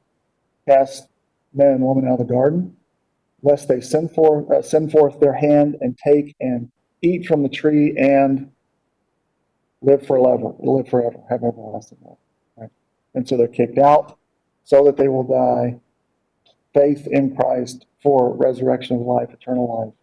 [0.67, 1.07] cast
[1.53, 2.75] man and woman out of the garden,
[3.41, 6.71] lest they send forth, uh, send forth their hand and take and
[7.01, 8.51] eat from the tree and
[9.81, 12.17] live forever, live forever, have everlasting life.
[12.57, 12.69] Right?
[13.13, 14.17] And so they're kicked out
[14.63, 15.79] so that they will die.
[16.73, 19.93] Faith in Christ for resurrection of life, eternal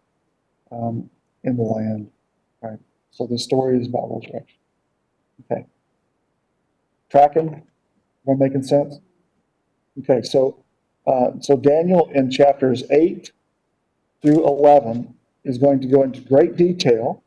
[0.71, 1.11] life um,
[1.45, 2.11] in the land.
[2.63, 2.79] Right?
[3.11, 4.59] So the story is about resurrection.
[5.51, 5.67] Okay.
[7.11, 7.63] Tracking?
[8.27, 9.01] Am I making sense?
[9.99, 10.63] Okay, so
[11.07, 13.33] uh, so Daniel in chapters 8
[14.23, 17.23] through 11 is going to go into great detail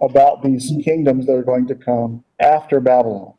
[0.00, 3.34] about these kingdoms that are going to come after Babylon.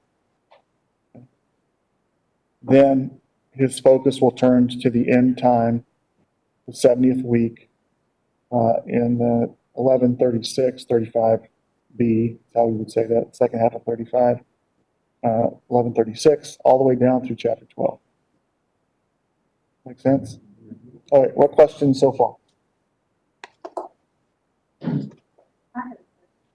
[2.61, 3.19] Then
[3.51, 5.85] his focus will turn to the end time,
[6.67, 7.69] the 70th week,
[8.51, 14.39] uh, in uh, 1136, 35b, how we would say that, second half of 35,
[15.25, 17.99] uh, 1136, all the way down through chapter 12.
[19.87, 20.39] Make sense?
[21.11, 22.35] All right, what questions so far?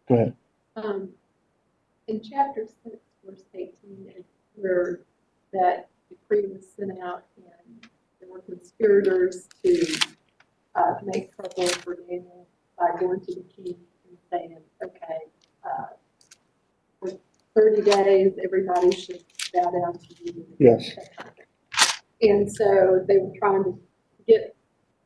[0.09, 0.35] Go ahead.
[0.77, 1.11] Um,
[2.09, 4.13] in chapter six, verse eighteen,
[4.57, 5.01] where
[5.53, 7.87] that decree was sent out and
[8.19, 9.99] there were conspirators to,
[10.75, 13.77] uh, make trouble for Daniel by going to the king
[14.09, 15.19] and saying, okay,
[15.65, 15.87] uh,
[17.55, 20.47] thirty days, everybody should bow down to you.
[20.59, 20.91] Yes.
[22.23, 23.79] And so they were trying to
[24.27, 24.55] get,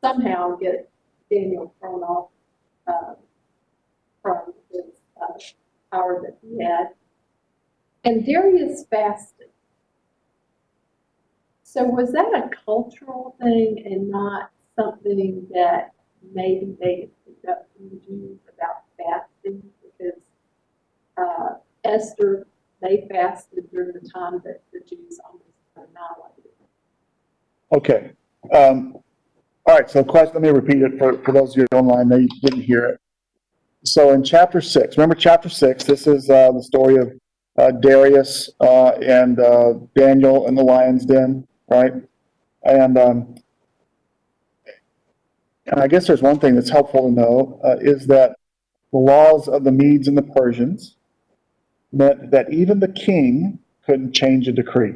[0.02, 0.90] somehow get
[1.30, 2.30] Daniel thrown off,
[2.86, 3.14] uh,
[4.22, 4.84] from his,
[5.20, 5.38] uh,
[5.92, 6.88] power that he had.
[8.04, 9.48] And Darius fasted.
[11.62, 15.92] So was that a cultural thing and not something that
[16.32, 19.62] maybe they had picked up from the Jews about fasting?
[19.82, 20.20] Because,
[21.16, 21.54] uh,
[21.84, 22.46] Esther,
[22.80, 25.44] they fasted during the time that the Jews almost
[25.76, 26.50] annihilated.
[27.72, 28.10] Okay.
[28.52, 28.98] Um,
[29.66, 32.28] all right, so question, let me repeat it for, for those of you online that
[32.42, 33.00] didn't hear it.
[33.84, 37.12] So in chapter six, remember chapter six, this is, uh, the story of,
[37.58, 41.92] uh, Darius, uh, and, uh, Daniel in the lion's den, right?
[42.64, 43.34] And, um,
[45.66, 48.36] and I guess there's one thing that's helpful to know, uh, is that
[48.92, 50.96] the laws of the Medes and the Persians
[51.94, 54.94] meant that even the king couldn't change a decree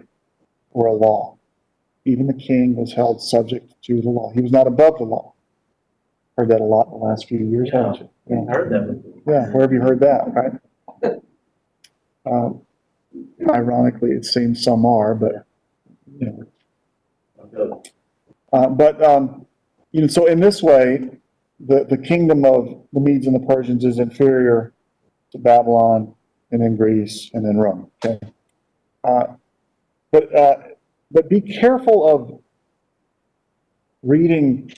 [0.72, 1.38] or a law
[2.08, 4.32] even the king was held subject to the law.
[4.32, 5.34] He was not above the law.
[6.36, 8.08] Heard that a lot in the last few years, haven't you?
[8.30, 11.22] I Yeah, heard that yeah, where have you heard that, right?
[12.24, 12.62] Um,
[13.50, 15.46] Ironically, it seems some are, but,
[16.18, 16.46] you
[17.52, 17.82] know,
[18.52, 19.46] uh, but, um,
[19.92, 21.08] you know, so in this way,
[21.58, 24.72] the, the kingdom of the Medes and the Persians is inferior
[25.32, 26.14] to Babylon
[26.50, 28.18] and then Greece and then Rome, okay?
[29.04, 29.26] Uh,
[30.10, 30.56] But, uh,
[31.10, 32.40] but be careful of
[34.02, 34.72] reading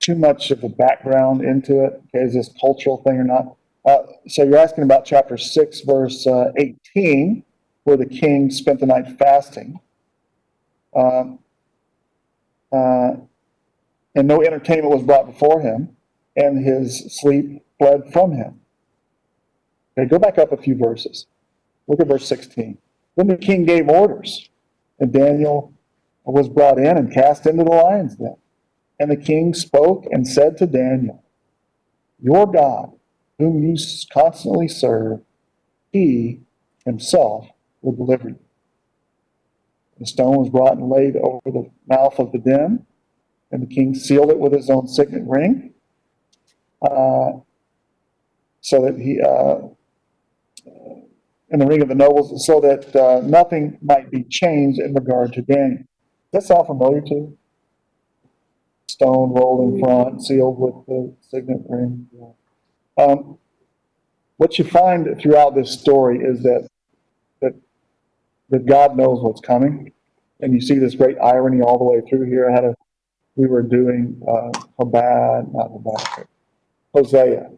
[0.00, 3.56] too much of a background into it, okay, is this cultural thing or not?
[3.84, 7.44] Uh, so you're asking about chapter six, verse, uh, eighteen,
[7.84, 9.78] where the king spent the night fasting.
[10.96, 11.38] Um,
[12.72, 13.12] uh,
[14.16, 15.96] and no entertainment was brought before him,
[16.36, 18.60] and his sleep fled from him.
[19.96, 21.26] Okay, go back up a few verses.
[21.86, 22.78] Look at verse sixteen.
[23.16, 24.48] Then the king gave orders,
[24.98, 25.72] and Daniel
[26.24, 28.36] was brought in and cast into the lion's den.
[28.98, 31.22] And the king spoke and said to Daniel,
[32.20, 32.92] Your God,
[33.38, 33.76] whom you
[34.12, 35.20] constantly serve,
[35.92, 36.40] he
[36.84, 37.48] himself
[37.82, 38.38] will deliver you.
[40.00, 42.86] The stone was brought and laid over the mouth of the den,
[43.52, 45.72] and the king sealed it with his own signet ring,
[46.82, 47.32] uh,
[48.60, 49.68] so that he, uh,
[51.50, 55.32] in the ring of the nobles, so that uh, nothing might be changed in regard
[55.34, 55.84] to Daniel.
[56.32, 57.38] Does that sound familiar to you?
[58.88, 62.08] Stone rolled in front, sealed with the signet ring.
[62.96, 63.38] Um,
[64.36, 66.68] what you find throughout this story is that
[67.40, 67.54] that
[68.50, 69.92] that God knows what's coming,
[70.40, 72.50] and you see this great irony all the way through here.
[72.50, 72.74] Had a
[73.36, 76.26] we were doing uh, Habad, not Habad,
[76.94, 77.50] Hosea.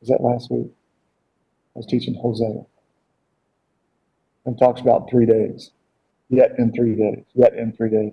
[0.00, 0.70] Was that last week?
[1.76, 2.64] I was teaching Hosea,
[4.46, 5.72] and talks about three days,
[6.30, 8.12] yet in three days, yet in three days.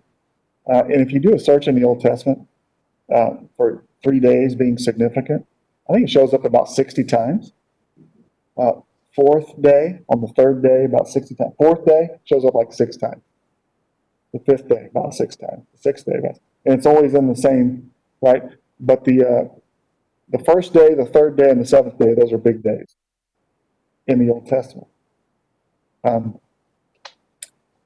[0.70, 2.46] Uh, and if you do a search in the Old Testament
[3.16, 5.46] uh, for three days being significant,
[5.90, 7.54] I think it shows up about 60 times.
[8.58, 8.74] Uh,
[9.16, 11.54] fourth day, on the third day, about 60 times.
[11.58, 13.22] Fourth day shows up like six times.
[14.34, 15.64] The fifth day, about six times.
[15.72, 17.92] The sixth day, about, and it's always in the same,
[18.22, 18.44] right?
[18.82, 19.60] But the uh,
[20.30, 22.96] the first day, the third day, and the seventh day, those are big days
[24.08, 24.88] in the Old Testament,
[26.04, 26.40] um,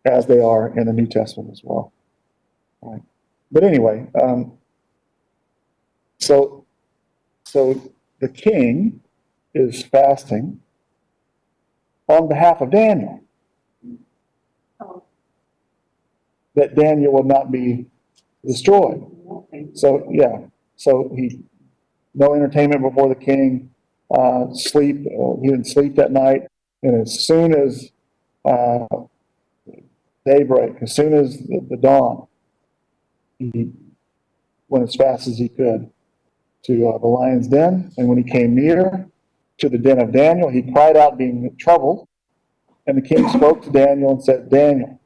[0.06, 1.92] as they are in the New Testament as well.
[2.82, 3.02] Right.
[3.52, 4.54] But anyway, um,
[6.20, 6.66] so
[7.44, 9.02] so the king
[9.54, 10.60] is fasting
[12.08, 13.22] on behalf of Daniel,
[14.80, 15.04] Oh,
[16.56, 17.88] that Daniel will not be
[18.46, 19.06] destroyed.
[19.74, 20.40] So, yeah,
[20.76, 21.40] so he,
[22.14, 23.72] no entertainment before the king,
[24.12, 26.48] uh, sleep, he didn't sleep that night.
[26.84, 27.92] And as soon as,
[28.46, 28.86] uh,
[30.26, 32.28] daybreak, as soon as the, the dawn,
[33.40, 33.72] he
[34.70, 35.90] went as fast as he could
[36.64, 37.92] to uh, the lion's den.
[37.98, 39.08] And when he came near
[39.60, 42.08] to the den of Daniel, he cried out, being troubled.
[42.86, 45.00] And the king spoke to Daniel and said, Daniel,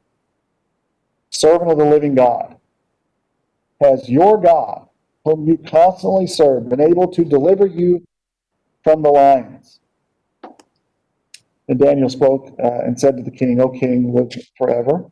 [1.30, 2.56] servant of the living God,
[3.80, 4.88] has your God,
[5.24, 8.04] whom you constantly serve, been able to deliver you
[8.84, 9.80] from the lions?
[11.68, 15.10] And Daniel spoke uh, and said to the king, O king, live forever.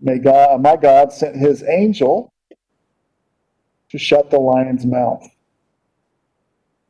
[0.00, 2.32] May God, my God sent his angel
[3.90, 5.28] to shut the lion's mouth.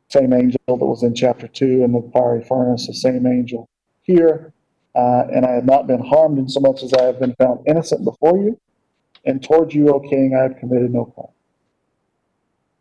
[0.09, 3.69] Same angel that was in chapter 2 in the fiery furnace, the same angel
[4.01, 4.53] here.
[4.93, 7.61] Uh, and I have not been harmed in so much as I have been found
[7.67, 8.59] innocent before you.
[9.25, 11.27] And toward you, O king, I have committed no crime.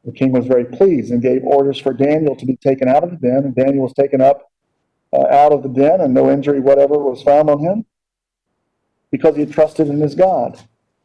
[0.04, 3.10] The king was very pleased and gave orders for Daniel to be taken out of
[3.10, 3.44] the den.
[3.44, 4.50] And Daniel was taken up
[5.12, 7.84] uh, out of the den, and no injury whatever was found on him
[9.10, 10.60] because he had trusted in his God.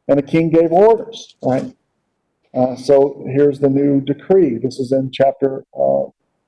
[0.08, 1.76] And the king gave orders, right?
[2.54, 4.58] Uh, so here's the new decree.
[4.58, 6.06] This is in chapter uh,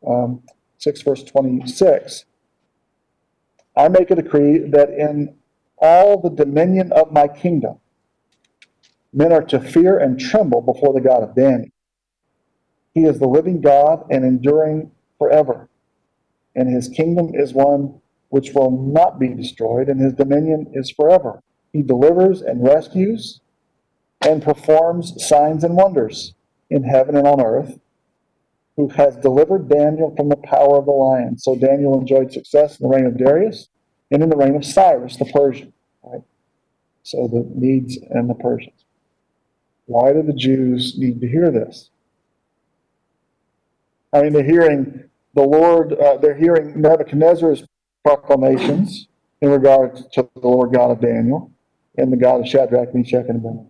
[0.07, 0.43] um,
[0.77, 2.25] 6, verse 26.
[3.75, 5.35] I make a decree that in
[5.79, 7.79] all the dominion of my kingdom,
[9.11, 11.69] men are to fear and tremble before the God of Daniel.
[12.97, 14.89] He is the living God and enduring
[15.19, 15.69] forever.
[16.55, 21.43] And his kingdom is one which will not be destroyed, and his dominion is forever.
[21.73, 23.39] He delivers and rescues
[24.21, 26.33] and performs signs and wonders
[26.71, 27.77] in heaven and on earth,
[28.77, 31.37] who has delivered Daniel from the power of the lion.
[31.37, 33.69] So Daniel enjoyed success in the reign of Darius
[34.09, 35.71] and in the reign of Cyrus the Persian.
[36.01, 36.23] Right?
[37.03, 38.85] So the Medes and the Persians.
[39.85, 41.91] Why do the Jews need to hear this?
[44.13, 45.03] I mean, they're hearing
[45.33, 47.63] the Lord, uh, they're hearing Nebuchadnezzar's
[48.03, 49.07] proclamations
[49.41, 51.51] in regard to the Lord God of Daniel
[51.97, 53.67] and the God of Shadrach, Meshach, and Abednego.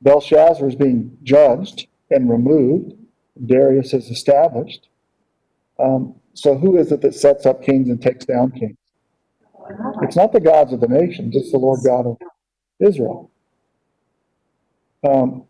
[0.00, 2.94] Belshazzar is being judged and removed.
[3.46, 4.88] Darius is established.
[5.78, 8.76] Um, so who is it that sets up kings and takes down kings?
[10.02, 12.18] It's not the gods of the nations, it's the Lord God of
[12.80, 13.30] Israel.
[15.04, 15.44] Um,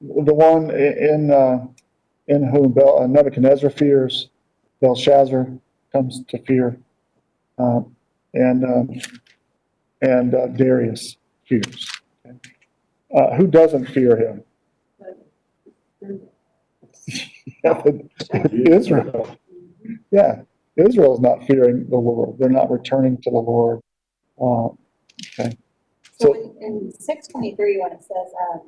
[0.00, 1.66] the one in, uh,
[2.28, 4.28] in whom Bel- uh, Nebuchadnezzar fears,
[4.80, 5.48] Belshazzar
[5.92, 6.78] comes to fear,
[7.58, 7.94] um,
[8.34, 8.90] and, um,
[10.00, 11.16] and uh, Darius
[11.46, 11.88] fears.
[13.14, 14.42] Uh, who doesn't fear him?
[17.62, 17.94] but-
[18.52, 19.36] Israel.
[20.10, 20.42] Yeah,
[20.76, 22.38] Israel's not fearing the Lord.
[22.38, 23.80] They're not returning to the Lord.
[24.40, 24.68] Uh,
[25.38, 25.56] okay.
[26.18, 28.62] So So- in, in six twenty-three, when it says, um,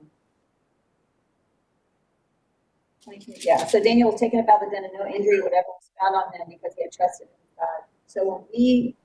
[3.05, 5.91] 22 yeah, so Daniel was taken up about the den and no injury whatever was
[6.01, 7.85] found on him because he had trusted in God.
[8.07, 8.97] So when we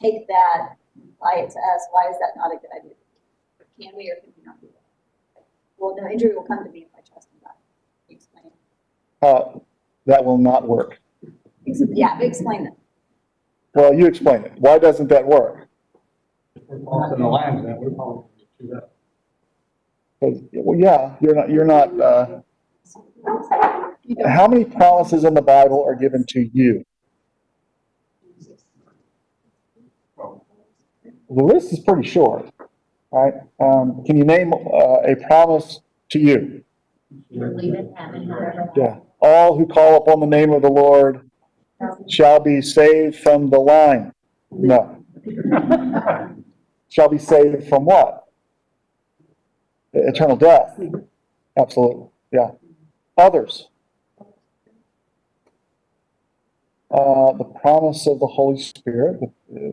[0.00, 2.96] take that, and apply it to us, why is that not a good idea?
[3.80, 5.44] Can we or can we not do that?
[5.76, 7.54] Well, no injury will come to me if I trust in God.
[8.08, 8.52] Explain.
[9.20, 9.58] Uh,
[10.06, 10.98] that will not work.
[11.64, 12.76] Yeah, explain that.
[13.74, 14.52] Well, you explain it.
[14.58, 15.68] Why doesn't that work?
[16.54, 18.24] If we're crossing the line, then we're probably
[18.60, 18.82] gonna get chewed
[20.52, 22.44] well, yeah, you're not, you're not, uh, don't-
[24.26, 26.84] how many promises in the Bible are given to you?
[30.16, 32.50] The list is pretty short,
[33.10, 33.34] right?
[33.58, 36.62] Um, can you name, uh, a promise to you?
[37.30, 38.70] Believe it, happen, however.
[38.76, 38.98] Yeah.
[39.20, 41.30] All who call upon the name of the Lord
[42.08, 44.12] shall be saved from the line.
[44.50, 45.04] No.
[46.88, 48.26] Shall be saved from what?
[49.94, 50.78] Eternal death.
[51.56, 52.50] Absolutely, yeah.
[53.16, 53.68] Others.
[56.90, 59.20] Uh, the promise of the Holy Spirit,
[59.54, 59.70] uh.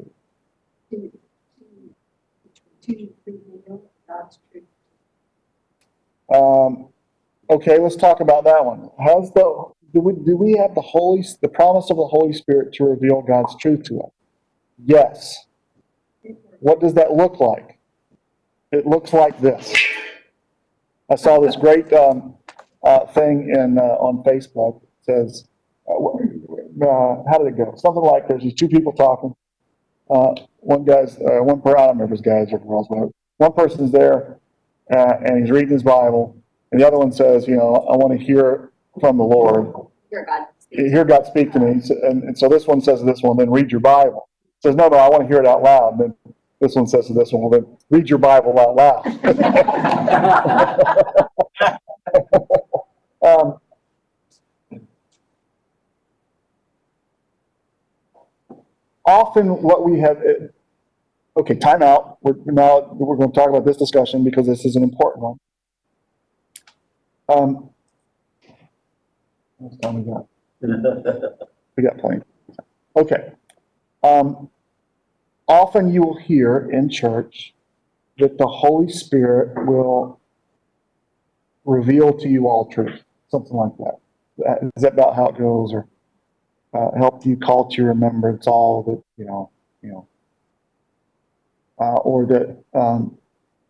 [6.31, 6.89] Um,
[7.49, 8.89] okay, let's talk about that one.
[8.99, 12.73] Has the, do we, do we have the Holy, the promise of the Holy Spirit
[12.73, 14.11] to reveal God's truth to us?
[14.85, 15.45] Yes.
[16.59, 17.79] What does that look like?
[18.71, 19.73] It looks like this.
[21.09, 22.35] I saw this great, um,
[22.84, 24.82] uh, thing in, uh, on Facebook.
[24.84, 25.45] It Says,
[25.88, 27.73] uh, uh, how did it go?
[27.75, 29.36] Something like there's these two people talking.
[30.09, 33.09] Uh, one guy's, uh, one, per- I don't remember if it's guys or girls, but
[33.38, 34.39] one person's there,
[34.91, 36.36] uh, and he's reading his Bible,
[36.71, 39.73] and the other one says, you know, I want to hear from the Lord.
[40.09, 40.80] Hear God speak.
[40.80, 41.82] Hear God speak to me.
[42.03, 44.27] And, and so this one says to this one, then read your Bible.
[44.61, 45.99] Says, no, no, I want to hear it out loud.
[45.99, 46.15] And then
[46.59, 49.03] this one says to this one, well, then read your Bible out loud.
[53.22, 53.59] Um,
[59.09, 60.22] Often what we have,
[61.36, 62.20] okay, time out.
[62.22, 65.39] We're now, we're going to talk about this discussion because this is an important one.
[67.28, 67.70] Um,
[69.59, 70.28] much time we got?
[71.76, 72.22] We got plenty.
[72.95, 73.32] Okay.
[74.03, 74.49] Um,
[75.47, 77.53] often you will hear in church
[78.17, 80.20] that the Holy Spirit will
[81.63, 83.95] reveal to you all truth, something like that.
[84.38, 85.88] That- Is that about how it goes, or
[86.73, 89.49] uh, help you call to your remembrance all that you know,
[89.82, 90.07] you know,
[91.80, 93.17] uh, or that um,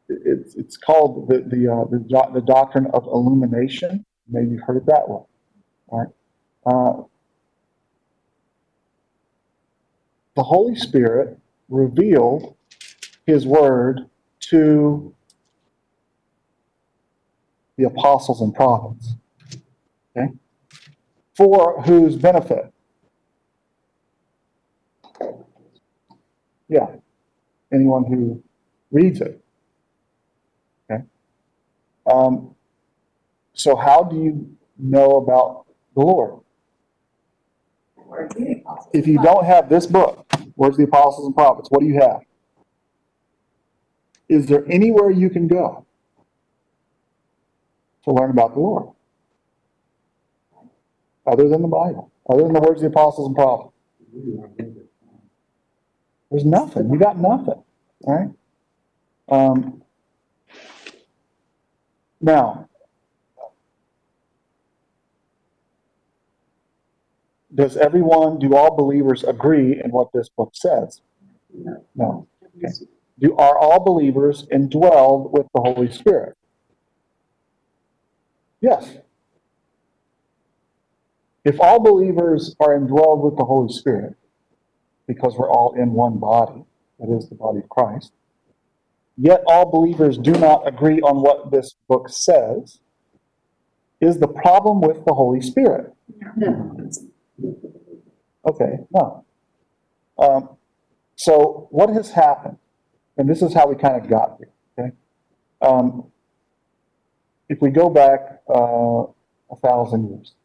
[0.10, 4.06] it- it's it's called the the uh, the, doc- the doctrine of illumination.
[4.28, 5.22] Maybe you've heard it that way,
[5.92, 6.08] right?
[6.66, 7.04] Uh,
[10.36, 11.38] the Holy Spirit
[11.70, 12.56] revealed
[13.26, 14.10] His Word
[14.42, 15.14] to
[17.78, 19.14] the apostles and prophets.
[21.40, 22.74] For whose benefit?
[26.68, 26.88] Yeah.
[27.72, 28.44] Anyone who
[28.92, 29.42] reads it.
[30.92, 31.06] Okay?
[32.12, 32.56] Um,
[33.54, 35.66] so how do you know about
[35.96, 36.42] the Lord?
[38.92, 40.26] If you don't have this book,
[40.60, 42.20] of the Apostles and Prophets, what do you have?
[44.28, 45.86] Is there anywhere you can go
[48.04, 48.90] to learn about the Lord?
[51.30, 53.76] Other than the Bible, other than the words of the apostles and prophets?
[56.32, 56.90] There's nothing.
[56.92, 57.64] You got nothing,
[58.06, 58.30] right?
[59.28, 59.84] Um,
[62.20, 62.68] now,
[67.54, 71.02] does everyone, do all believers agree in what this book says?
[71.96, 72.28] No.
[72.58, 72.74] Okay.
[73.20, 76.36] Do, are all believers indwelled with the Holy Spirit?
[78.62, 78.98] Yes.
[81.46, 84.16] If all believers are indwelled with the Holy Spirit,
[85.08, 86.66] because we're all in one body,
[87.00, 88.14] that is the body of Christ,
[89.18, 92.80] yet all believers do not agree on what this book says,
[94.02, 95.94] is the problem with the Holy Spirit?
[98.48, 99.26] Okay, no.
[100.18, 100.50] Um,
[101.16, 102.58] so what has happened?
[103.18, 104.96] And this is how we kind of got here, okay?
[105.62, 106.06] Um,
[107.50, 109.04] if we go back, uh,
[109.52, 110.36] a thousand years,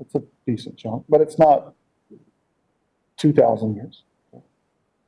[0.00, 1.74] it's a decent chunk, but it's not
[3.16, 4.02] two thousand years.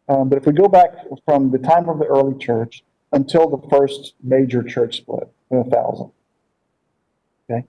[0.09, 0.91] Um, but if we go back
[1.25, 5.65] from the time of the early church until the first major church split in a
[5.65, 6.11] thousand,
[7.51, 7.67] okay?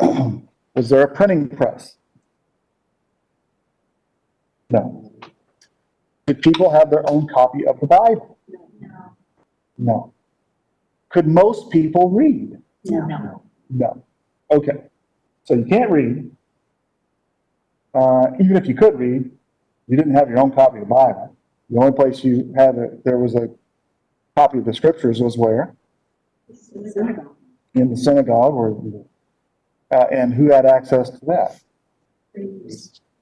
[0.74, 1.96] Was there a printing press?
[4.70, 5.12] No.
[6.26, 8.38] Did people have their own copy of the Bible?
[8.80, 9.16] No.
[9.76, 10.12] No.
[11.08, 12.56] Could most people read?
[12.84, 13.42] No.
[13.68, 14.04] No.
[14.50, 14.89] Okay.
[15.44, 16.30] So you can't read.
[17.94, 19.30] Uh, even if you could read,
[19.88, 21.36] you didn't have your own copy of the Bible.
[21.70, 23.48] The only place you had a, there was a
[24.36, 25.74] copy of the scriptures was where?
[26.74, 27.36] In the synagogue
[27.74, 29.04] In the synagogue, or,
[29.90, 31.60] uh, and who had access to that?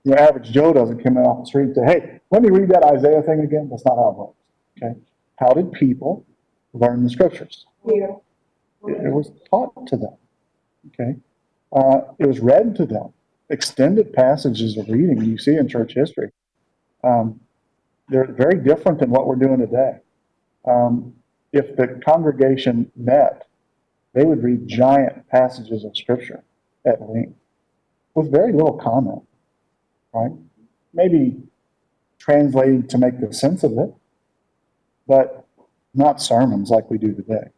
[0.04, 2.68] Your average Joe doesn't come in off the street and say, hey, let me read
[2.70, 3.68] that Isaiah thing again.
[3.70, 4.36] That's not how it works.
[4.82, 5.00] Okay.
[5.36, 6.24] How did people
[6.72, 7.66] learn the scriptures?
[7.84, 10.16] It it was taught to them.
[10.88, 11.16] Okay?
[11.72, 13.12] Uh, it was read to them.
[13.50, 16.30] Extended passages of reading you see in church history.
[17.02, 17.40] Um,
[18.08, 19.98] they're very different than what we're doing today.
[20.66, 21.14] Um,
[21.52, 23.46] if the congregation met,
[24.14, 26.42] they would read giant passages of scripture
[26.84, 27.36] at length
[28.14, 29.22] with very little comment,
[30.12, 30.32] right?
[30.92, 31.42] Maybe
[32.18, 33.94] translating to make the sense of it,
[35.06, 35.46] but
[35.94, 37.50] not sermons like we do today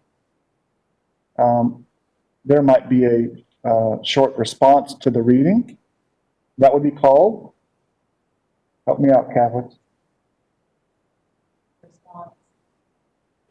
[1.41, 1.87] um,
[2.45, 3.29] there might be a
[3.65, 5.79] uh, short response to the reading.
[6.59, 7.53] That would be called.
[8.87, 9.77] Help me out, Catholics.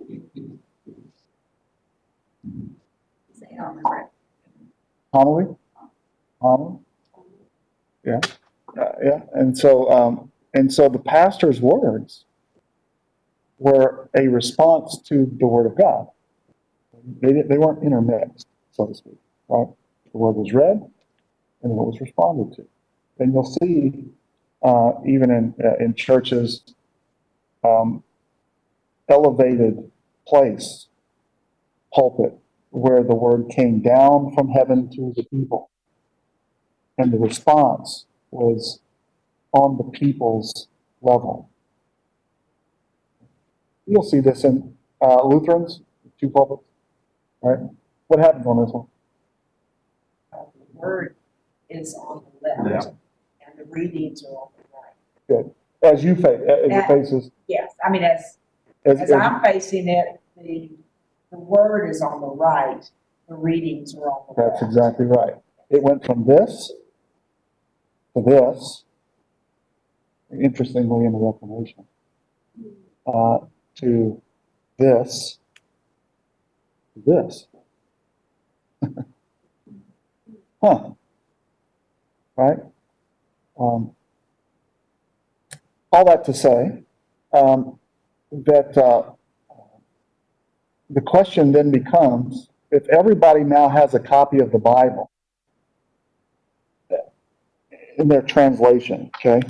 [0.09, 0.23] It.
[5.13, 5.45] Homily?
[6.41, 6.79] Homily?
[8.05, 8.19] Yeah,
[8.79, 9.21] Uh, yeah.
[9.33, 12.25] And so, um, and so the pastor's words
[13.59, 16.07] were a response to the word of God.
[17.21, 19.17] They they weren't intermixed, so to speak,
[19.49, 19.67] right?
[20.11, 20.89] The word was read
[21.61, 22.65] and what was responded to.
[23.19, 24.05] And you'll see,
[24.63, 26.63] uh, even in, uh, in churches,
[27.63, 28.03] um,
[29.09, 29.91] elevated
[30.27, 30.87] place,
[31.93, 32.37] pulpit,
[32.71, 35.69] where the word came down from heaven to the people.
[36.97, 38.79] And the response was
[39.51, 40.67] on the people's
[41.01, 41.49] level.
[43.85, 45.81] You'll see this in uh, Lutherans,
[46.19, 46.67] two pulpits,
[47.41, 47.59] right?
[48.07, 48.87] What happens on this one?
[50.79, 51.15] Uh, the word
[51.69, 52.87] is on the left
[53.45, 54.49] and the readings are on
[55.29, 55.45] the right.
[55.81, 58.37] As you face, as it That- faces, Yes, I mean, as,
[58.85, 60.71] as, as as, I'm facing it, the,
[61.31, 62.89] the word is on the right,
[63.27, 64.63] the readings are on the that's left.
[64.63, 65.33] exactly right.
[65.69, 66.71] It went from this
[68.15, 68.83] to this,
[70.31, 71.85] interestingly in the Reformation,
[73.07, 73.39] uh,
[73.75, 74.21] to
[74.77, 75.39] this,
[76.95, 77.47] to this.
[80.61, 80.91] Huh.
[82.35, 82.57] Right?
[83.59, 83.91] Um,
[85.91, 86.83] all that to say,
[87.33, 87.79] um,
[88.31, 89.11] that, uh,
[90.89, 95.09] the question then becomes, if everybody now has a copy of the Bible
[97.97, 99.41] in their translation, okay?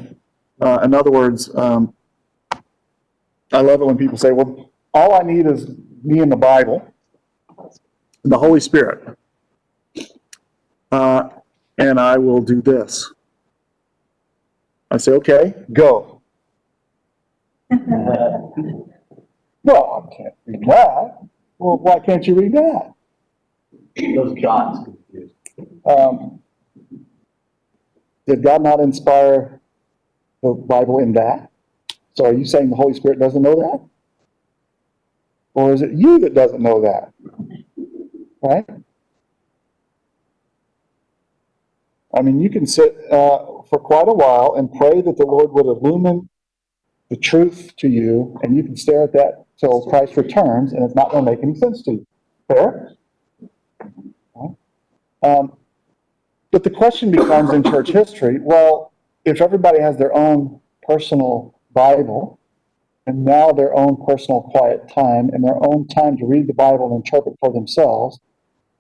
[0.60, 1.93] Uh, in other words, um,
[3.51, 5.70] I love it when people say, well, all I need is
[6.03, 6.86] me and the Bible,
[8.24, 9.18] and the Holy Spirit.
[10.92, 11.30] Uh,
[11.78, 13.14] and I will do this.
[14.92, 16.22] I say, okay, go.
[19.64, 21.18] Well, I can't read that.
[21.58, 22.94] Well, why can't you read that?
[23.98, 25.34] Those John's confused.
[25.86, 26.40] Um,
[28.26, 29.60] did God not inspire
[30.42, 31.50] the Bible in that?
[32.14, 33.82] So are you saying the Holy Spirit doesn't know that?
[35.54, 37.14] Or is it you that doesn't know that?
[38.42, 38.66] Right?
[42.14, 45.51] I mean, you can sit uh, for quite a while and pray that the Lord
[45.51, 46.30] would illumine
[47.10, 50.95] the truth to you, and you can stare at that till Christ returns, and it's
[50.95, 52.07] not going to make any sense to you.
[52.47, 52.93] Fair?
[55.22, 55.53] Um,
[56.51, 58.93] but the question becomes in church history, well,
[59.26, 62.39] if everybody has their own personal Bible,
[63.05, 66.88] and now their own personal quiet time, and their own time to read the Bible
[66.88, 68.20] and interpret for themselves,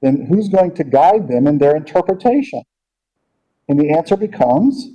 [0.01, 2.63] then who's going to guide them in their interpretation?
[3.69, 4.89] And the answer becomes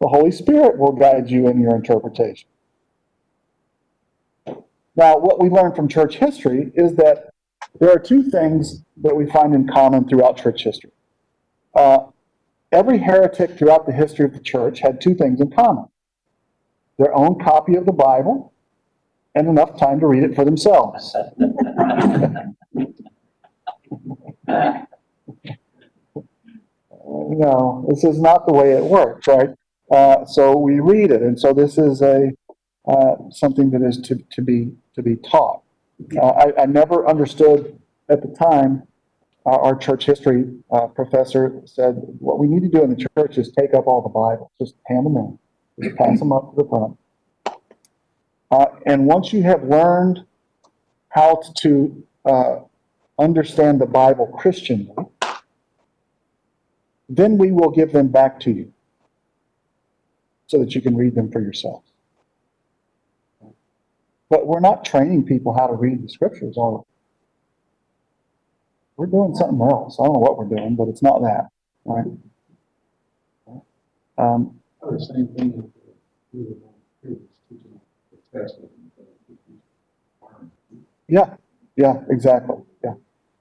[0.00, 2.48] the Holy Spirit will guide you in your interpretation.
[4.96, 7.30] Now, what we learn from church history is that
[7.78, 10.90] there are two things that we find in common throughout church history.
[11.74, 12.06] Uh,
[12.72, 15.86] every heretic throughout the history of the church had two things in common
[16.98, 18.52] their own copy of the Bible
[19.34, 21.16] and enough time to read it for themselves.
[27.12, 29.50] no, this is not the way it works, right?
[29.90, 32.30] Uh, so we read it, and so this is a
[32.88, 35.62] uh, something that is to, to be to be taught.
[36.16, 38.82] Uh, I, I never understood at the time
[39.46, 43.38] our, our church history, uh, professor said, what we need to do in the church
[43.38, 45.38] is take up all the Bibles, just hand them in,
[45.82, 46.98] just pass them up to the front.
[48.50, 50.24] Uh, and once you have learned
[51.08, 52.56] how to, uh,
[53.18, 54.94] understand the Bible Christianly,
[57.16, 58.72] then we will give them back to you
[60.46, 61.82] so that you can read them for yourself.
[64.30, 66.78] But we're not training people how to read the scriptures, are we?
[68.96, 69.98] We're doing something else.
[70.00, 71.48] I don't know what we're doing, but it's not that,
[71.84, 72.04] right?
[74.18, 76.56] Um, The same thing with the, with the
[77.02, 77.80] previous teaching,
[78.32, 78.58] the test.
[81.08, 81.34] yeah,
[81.76, 82.94] yeah, exactly, yeah.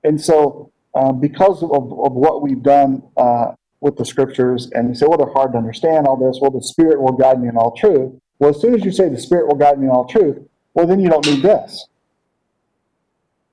[0.04, 4.96] And so, uh, because of, of what we've done, uh, with the scriptures, and you
[4.96, 7.58] say, well, they're hard to understand, all this, well, the Spirit will guide me in
[7.58, 8.14] all truth.
[8.40, 10.38] Well, as soon as you say the Spirit will guide me in all truth,
[10.74, 11.88] well, then you don't need this.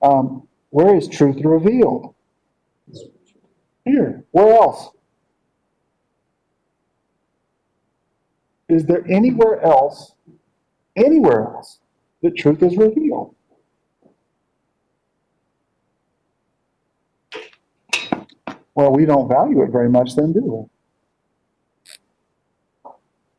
[0.03, 2.15] Um, where is truth revealed?
[3.85, 4.25] Here.
[4.31, 4.91] Where else?
[8.69, 10.13] Is there anywhere else,
[10.95, 11.79] anywhere else,
[12.23, 13.35] that truth is revealed?
[18.79, 20.71] Well, we don't value it very much then, do
[22.85, 22.91] we?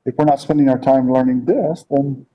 [0.05, 2.25] If we're not spending our time learning this, then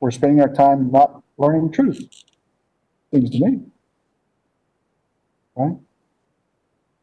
[0.00, 2.00] we're spending our time not learning truth.
[3.12, 3.60] Seems to me.
[5.54, 5.76] Right?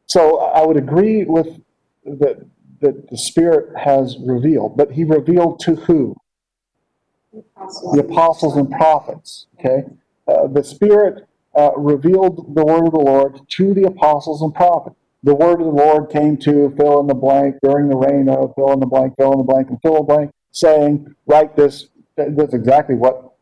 [0.07, 1.61] So I would agree with
[2.05, 2.43] that,
[2.81, 6.15] that the Spirit has revealed, but He revealed to who?
[7.31, 9.83] The apostles and prophets, okay?
[10.27, 11.27] Uh, the Spirit
[11.57, 14.95] uh, revealed the word of the Lord to the apostles and prophets.
[15.23, 18.53] The word of the Lord came to fill in the blank during the reign of
[18.55, 21.55] fill in the blank, fill in the blank, and fill in the blank, saying, write
[21.55, 21.87] this.
[22.15, 23.33] That's exactly what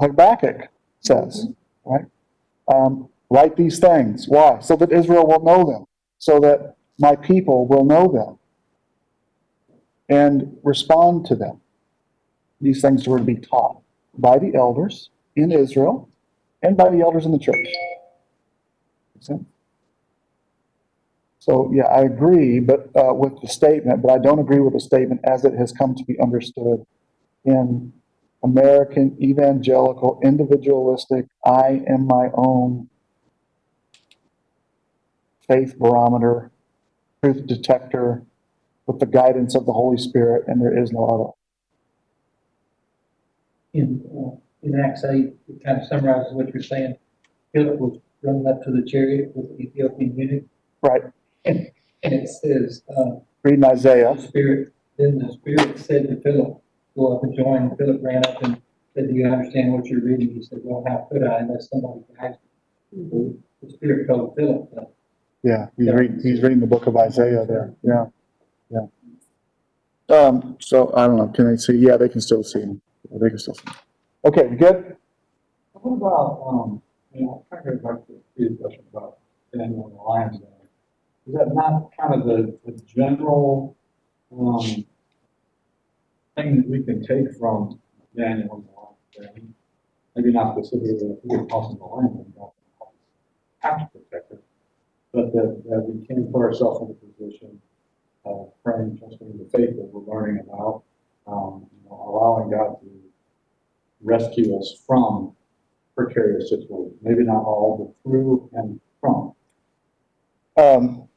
[0.00, 0.68] Habakkuk
[1.00, 1.48] says,
[1.84, 2.04] right?
[2.74, 4.26] Um, write these things.
[4.28, 4.60] Why?
[4.60, 5.86] So that Israel will know them,
[6.18, 8.38] so that my people will know them
[10.08, 11.60] and respond to them.
[12.60, 13.80] These things were to be taught
[14.16, 16.08] by the elders in Israel
[16.62, 17.66] and by the elders in the church.
[21.38, 24.80] So, yeah, I agree, but, uh, with the statement, but I don't agree with the
[24.80, 26.84] statement as it has come to be understood
[27.44, 27.92] in
[28.42, 32.88] American evangelical, individualistic, I am my own
[35.46, 36.50] faith barometer,
[37.22, 38.24] truth detector
[38.86, 41.32] with the guidance of the Holy Spirit, and there is no other.
[43.74, 46.96] in, uh, in Acts eight, it kind of summarizes what you're saying.
[47.54, 50.44] Philip was running up to the chariot with the Ethiopian eunuch,
[50.82, 51.02] Right.
[51.44, 51.70] and
[52.02, 54.14] it says, uh, Reading Isaiah.
[54.14, 56.60] the Spirit, then the Spirit said to Philip,
[56.96, 57.76] go up and join.
[57.76, 58.60] Philip ran up and
[58.94, 60.34] said, do you understand what you're reading?
[60.34, 62.36] He said, well, how could I unless somebody guides
[62.92, 63.34] me?
[63.62, 64.90] The Spirit told Philip that.
[65.44, 68.06] Yeah, he's reading, he's reading the book of Isaiah there, yeah,
[68.70, 68.86] yeah.
[70.10, 71.74] Um, so, I don't know, can they see?
[71.76, 72.80] Yeah, they can still see him.
[73.10, 73.74] They can still see him.
[74.24, 74.96] Okay, we good?
[75.72, 76.82] What about, um,
[77.14, 79.18] you know, kind of back to the previous question about
[79.56, 80.36] Daniel and the lion's.
[81.26, 83.76] Is that not kind of the, the general,
[84.32, 84.84] um,
[86.36, 87.78] thing that we can take from
[88.16, 89.54] Daniel and the lion's?
[90.16, 92.52] Maybe not specifically the of the lion's den, don't
[93.60, 93.98] have to
[95.12, 97.60] but that, that we can put ourselves in a position
[98.24, 100.82] of praying, trusting the faith that we're learning about,
[101.26, 103.07] um, you know, allowing God to
[104.02, 105.34] rescue us from
[105.96, 106.96] precarious situations.
[107.02, 109.34] Maybe not all, but through and from.
[110.56, 111.08] Um,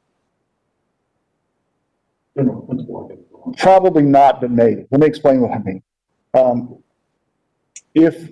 [2.36, 3.62] General principle, I guess.
[3.62, 4.86] probably not, but maybe.
[4.90, 5.82] Let me explain what I mean.
[6.34, 6.82] Um,
[7.94, 8.30] if,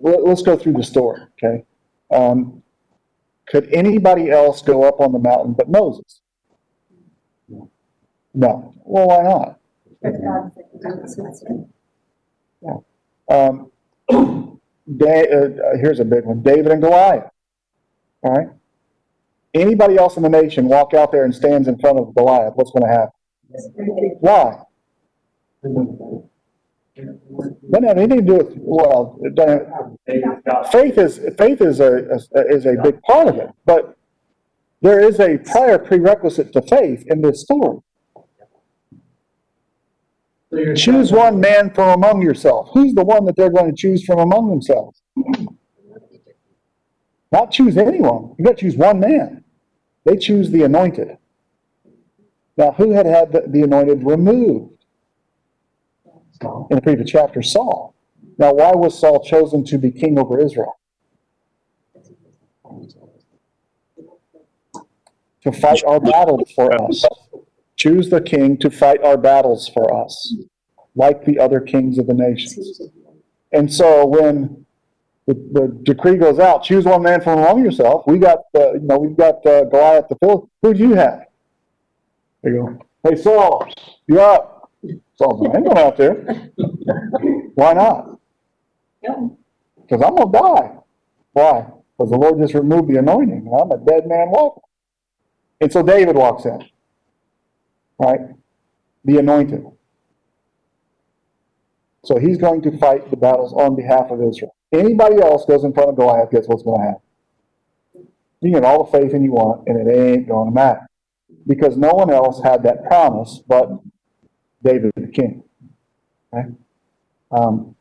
[0.00, 1.64] let, us go through the story, okay?
[2.12, 2.62] Um,
[3.46, 6.20] could anybody else go up on the mountain but Moses?
[7.48, 7.70] No.
[8.34, 8.74] No.
[8.84, 9.58] Well, why not?
[13.32, 13.70] Um,
[14.96, 17.30] Da- uh, here's a big one, David and Goliath.
[18.22, 18.48] All right?
[19.54, 22.72] Anybody else in the nation walk out there and stands in front of Goliath, what's
[22.72, 23.12] gonna happen?
[24.20, 24.58] Why?
[25.64, 26.28] No,
[27.78, 29.18] no, anything to do with, well,
[30.70, 33.96] faith is, faith is a, is a big part of it, but
[34.82, 37.78] there is a prior prerequisite to faith in this story.
[40.76, 42.70] Choose one man from among yourself.
[42.72, 45.02] Who's the one that they're going to choose from among themselves?
[47.30, 48.34] Not choose anyone.
[48.38, 49.44] You got to choose one man.
[50.04, 51.16] They choose the anointed.
[52.56, 54.84] Now, who had had the, the anointed removed?
[56.42, 57.94] In the previous chapter, Saul.
[58.36, 60.76] Now, why was Saul chosen to be king over Israel?
[65.42, 67.04] to fight our battles for us.
[67.82, 70.36] Choose the king to fight our battles for us,
[70.94, 72.80] like the other kings of the nations.
[73.50, 74.64] And so when
[75.26, 78.04] the, the decree goes out, choose one man from among yourself.
[78.06, 80.50] We got, uh, you know, we've got uh, Goliath the Philistine.
[80.62, 81.24] Who do you have?
[82.44, 83.68] They go, hey Saul,
[84.06, 84.70] you up?
[85.16, 86.50] Saul's like, I ain't going out there.
[87.56, 88.20] Why not?
[89.00, 90.76] Because I'm gonna die.
[91.32, 91.66] Why?
[91.98, 94.62] Because the Lord just removed the anointing, and I'm a dead man walking.
[95.60, 96.64] And so David walks in,
[98.02, 98.20] right?
[99.04, 99.64] The anointed.
[102.04, 104.54] So he's going to fight the battles on behalf of Israel.
[104.72, 107.02] Anybody else goes in front of Goliath, guess what's gonna happen?
[108.40, 110.88] You can have all the faith in you want, and it ain't gonna matter.
[111.46, 113.68] Because no one else had that promise but
[114.64, 115.44] David the king.
[116.32, 116.48] Okay?
[117.30, 117.74] Um,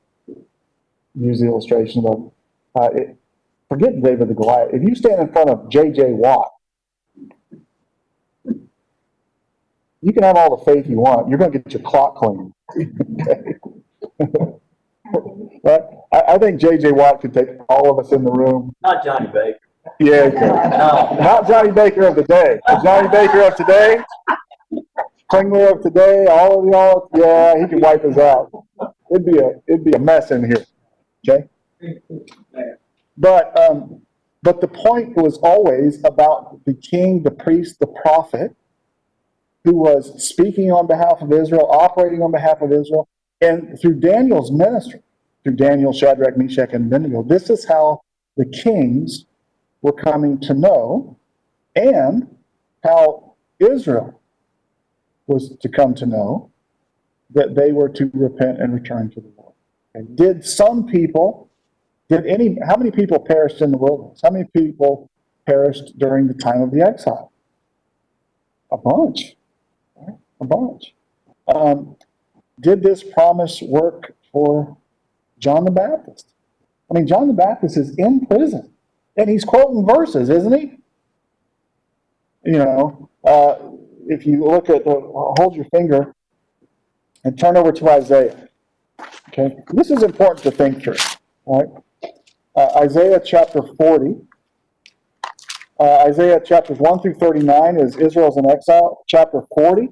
[1.15, 2.31] use the illustration of,
[2.75, 3.17] uh, it,
[3.69, 4.73] forget David the Goliath.
[4.73, 6.13] If you stand in front of J.J.
[6.13, 6.51] Watt,
[10.01, 11.29] you can have all the faith you want.
[11.29, 12.53] You're going to get your clock clean.
[15.63, 15.81] right?
[16.11, 16.91] I, I think J.J.
[16.91, 18.73] Watt could take all of us in the room.
[18.81, 19.59] Not Johnny Baker.
[19.99, 20.29] Yeah.
[20.71, 21.17] No.
[21.19, 22.59] Not Johnny Baker of the day.
[22.83, 24.03] Johnny Baker of today,
[25.31, 28.51] Klingler of today, all of y'all, yeah, he could wipe us out.
[29.11, 30.65] It'd be a, it'd be a mess in here.
[31.27, 31.47] Okay?
[33.17, 34.01] But, um,
[34.41, 38.55] but the point was always about the king, the priest, the prophet,
[39.63, 43.07] who was speaking on behalf of Israel, operating on behalf of Israel,
[43.41, 45.01] and through Daniel's ministry,
[45.43, 48.01] through Daniel, Shadrach, Meshach, and Abednego, this is how
[48.37, 49.25] the kings
[49.81, 51.17] were coming to know,
[51.75, 52.27] and
[52.83, 54.19] how Israel
[55.27, 56.51] was to come to know
[57.31, 59.53] that they were to repent and return to the Lord.
[59.93, 61.49] And did some people,
[62.09, 64.19] did any, how many people perished in the wilderness?
[64.23, 65.09] How many people
[65.45, 67.31] perished during the time of the exile?
[68.71, 69.35] A bunch?
[70.41, 70.93] A bunch.
[71.47, 71.95] Um,
[72.59, 74.77] did this promise work for
[75.39, 76.33] John the Baptist?
[76.89, 78.71] I mean, John the Baptist is in prison
[79.15, 80.77] and he's quoting verses, isn't he?
[82.43, 83.55] You know, uh,
[84.07, 84.91] if you look at, the,
[85.37, 86.13] hold your finger
[87.23, 88.49] and turn over to Isaiah.
[89.29, 90.95] Okay, this is important to think through.
[91.45, 91.67] Right,
[92.55, 94.17] uh, Isaiah chapter 40.
[95.79, 99.03] Uh, Isaiah chapters 1 through 39 is Israel's in exile.
[99.07, 99.89] Chapter 40.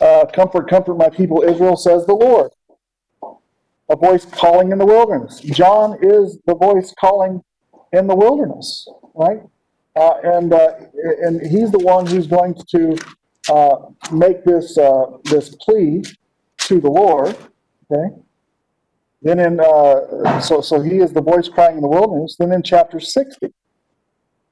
[0.00, 2.50] Uh, comfort, comfort my people Israel, says the Lord.
[3.90, 5.40] A voice calling in the wilderness.
[5.40, 7.42] John is the voice calling
[7.92, 9.40] in the wilderness, right?
[9.96, 10.74] Uh, and, uh,
[11.22, 12.96] and he's the one who's going to
[13.50, 13.76] uh,
[14.12, 16.02] make this, uh, this plea
[16.58, 17.36] to the Lord,
[17.90, 18.14] okay?
[19.22, 22.36] Then in, uh, so, so he is the voice crying in the wilderness.
[22.38, 23.52] Then in chapter 60,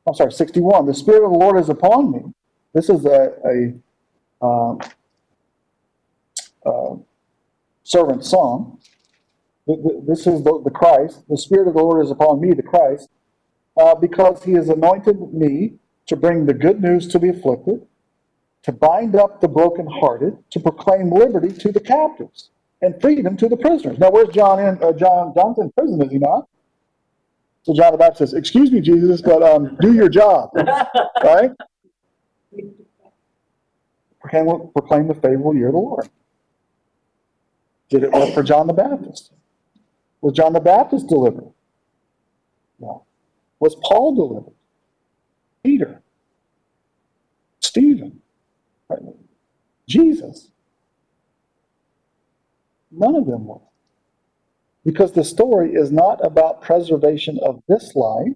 [0.07, 2.21] I'm sorry, 61, the Spirit of the Lord is upon me.
[2.73, 4.81] This is a, a um,
[6.67, 6.97] uh,
[7.85, 8.81] servant song.
[9.67, 11.25] Th- th- This is the, the Christ.
[11.29, 13.11] The Spirit of the Lord is upon me, the Christ,
[13.79, 15.75] uh, because he has anointed me
[16.07, 17.87] to bring the good news to the afflicted,
[18.65, 22.51] to bind up the brokenhearted, to proclaim liberty to the captives
[22.83, 23.99] and freedom to the prisoners.
[23.99, 24.83] Now, where's John in?
[24.83, 26.49] Uh, John John's in prison, is he not?
[27.65, 30.51] So John the Baptist says, "Excuse me, Jesus, but um, do your job,
[31.25, 31.53] right?
[34.21, 36.09] Proclaim, proclaim the favorable year of the Lord."
[37.89, 39.33] Did it work for John the Baptist?
[40.21, 41.53] Was John the Baptist delivered?
[42.81, 43.05] No.
[43.61, 44.55] Was Paul delivered?
[45.63, 46.03] Peter?
[47.61, 48.21] Stephen?
[49.89, 50.51] Jesus?
[52.91, 53.61] None of them were.
[54.85, 58.33] Because the story is not about preservation of this life,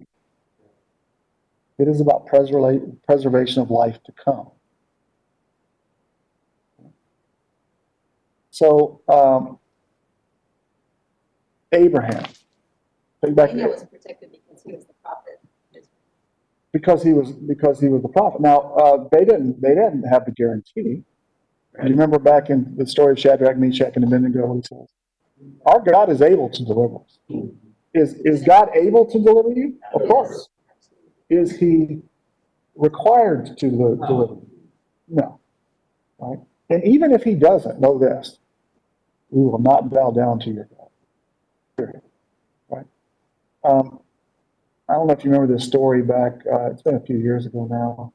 [1.77, 4.51] it is about preservation of life to come.
[8.51, 9.57] So, um,
[11.71, 12.25] Abraham,
[13.23, 15.39] take back, was protected because he was the prophet.
[16.73, 18.41] because he was, because he was the prophet.
[18.41, 21.03] Now, uh, they didn't, they didn't have the guarantee.
[21.81, 24.89] Do you remember back in the story of Shadrach, Meshach, and Abednego, what he says?
[25.65, 27.19] Our God is able to deliver us.
[27.93, 29.77] Is, is God able to deliver you?
[29.93, 30.49] Of course.
[31.29, 32.01] Is he
[32.75, 34.47] required to deliver you?
[35.07, 35.39] No.
[36.19, 36.39] Right?
[36.69, 38.37] And even if he doesn't, know this,
[39.31, 42.01] we will not bow down to your God.
[42.69, 42.85] Right?
[43.63, 43.99] Um,
[44.87, 47.45] I don't know if you remember this story back, uh, it's been a few years
[47.45, 48.13] ago now.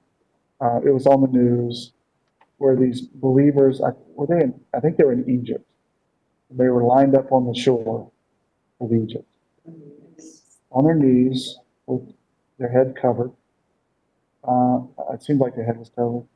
[0.60, 1.92] Uh, it was on the news
[2.58, 5.64] where these believers, I, were they in, I think they were in Egypt.
[6.50, 8.10] They were lined up on the shore
[8.80, 9.26] of Egypt,
[10.70, 11.56] on their knees,
[11.86, 12.14] with
[12.58, 13.32] their head covered.
[14.44, 14.80] Uh,
[15.12, 16.26] it seemed like their head was covered.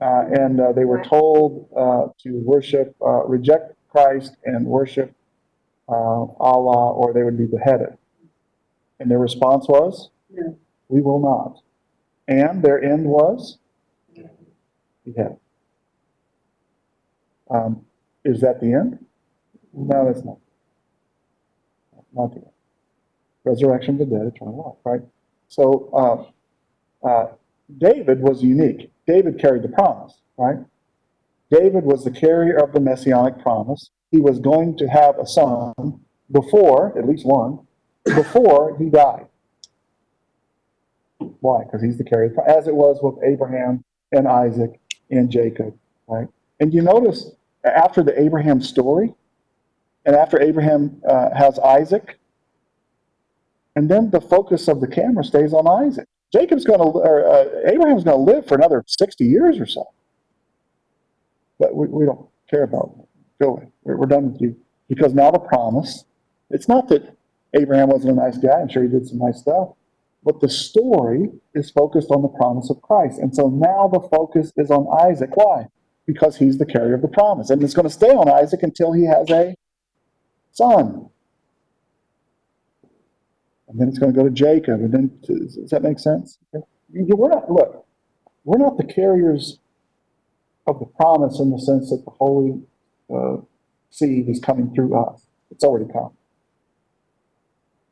[0.00, 5.12] Uh, and, uh, they were told, uh, to worship, uh, reject Christ and worship,
[5.88, 7.96] uh, Allah, or they would be beheaded.
[9.00, 10.10] And their response was?
[10.30, 10.56] No.
[10.88, 11.62] We will not.
[12.28, 13.58] And their end was?
[15.04, 15.38] Beheaded.
[17.50, 17.84] Um,
[18.24, 19.04] is that the end?
[19.72, 20.38] No, that's not.
[22.12, 22.50] Not the end.
[23.44, 25.02] Resurrection of the dead, eternal life, right?
[25.48, 26.32] So,
[27.02, 27.28] uh,
[27.78, 28.90] David was unique.
[29.06, 30.58] David carried the promise, right?
[31.50, 33.90] David was the carrier of the messianic promise.
[34.10, 35.72] He was going to have a son
[36.30, 37.60] before, at least one,
[38.04, 39.26] before he died.
[41.40, 41.64] Why?
[41.64, 44.80] Because he's the carrier, as it was with Abraham and Isaac
[45.10, 45.76] and Jacob,
[46.08, 46.28] right?
[46.60, 47.30] And you notice
[47.64, 49.14] after the Abraham story,
[50.04, 52.18] and after Abraham uh, has Isaac,
[53.74, 56.08] and then the focus of the camera stays on Isaac.
[56.32, 59.84] Jacob's going to, or uh, Abraham's going to live for another 60 years or so.
[61.58, 63.08] But we, we don't care about it.
[63.40, 63.68] Go away.
[63.84, 64.56] We're, we're done with you.
[64.88, 66.04] Because now the promise,
[66.50, 67.16] it's not that
[67.54, 68.60] Abraham wasn't a nice guy.
[68.60, 69.70] I'm sure he did some nice stuff.
[70.22, 73.18] But the story is focused on the promise of Christ.
[73.18, 75.36] And so now the focus is on Isaac.
[75.36, 75.68] Why?
[76.04, 77.50] Because he's the carrier of the promise.
[77.50, 79.54] And it's going to stay on Isaac until he has a
[80.52, 81.08] son.
[83.68, 84.80] And then it's going to go to Jacob.
[84.80, 86.38] And then, does does that make sense?
[86.90, 87.84] We're not, look,
[88.44, 89.58] we're not the carriers
[90.66, 92.62] of the promise in the sense that the Holy
[93.12, 93.38] uh,
[93.90, 95.26] Seed is coming through us.
[95.50, 96.10] It's already come.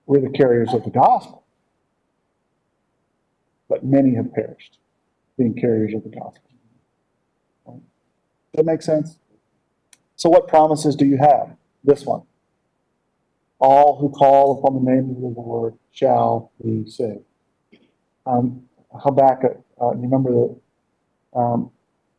[0.07, 1.45] We're the carriers of the gospel.
[3.68, 4.79] But many have perished,
[5.39, 6.43] being carriers of the gospel.
[7.66, 7.81] Does
[8.55, 9.18] that make sense?
[10.16, 11.57] So what promises do you have?
[11.83, 12.22] This one.
[13.61, 17.25] All who call upon the name of the Lord shall be saved.
[18.27, 21.71] Um, Habakkuk, uh, you remember the, um,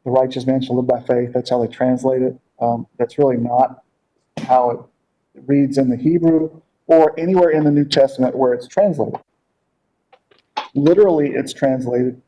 [0.03, 1.31] the righteous man shall live by faith.
[1.33, 2.39] That's how they translate it.
[2.59, 3.83] Um, that's really not
[4.43, 4.79] how it
[5.45, 9.19] reads in the Hebrew or anywhere in the New Testament where it's translated.
[10.73, 12.21] Literally, it's translated,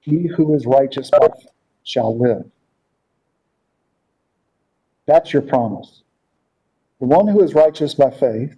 [0.00, 1.10] "He who is righteous
[1.82, 2.50] shall live."
[5.06, 6.03] That's your promise.
[7.04, 8.56] The one who is righteous by faith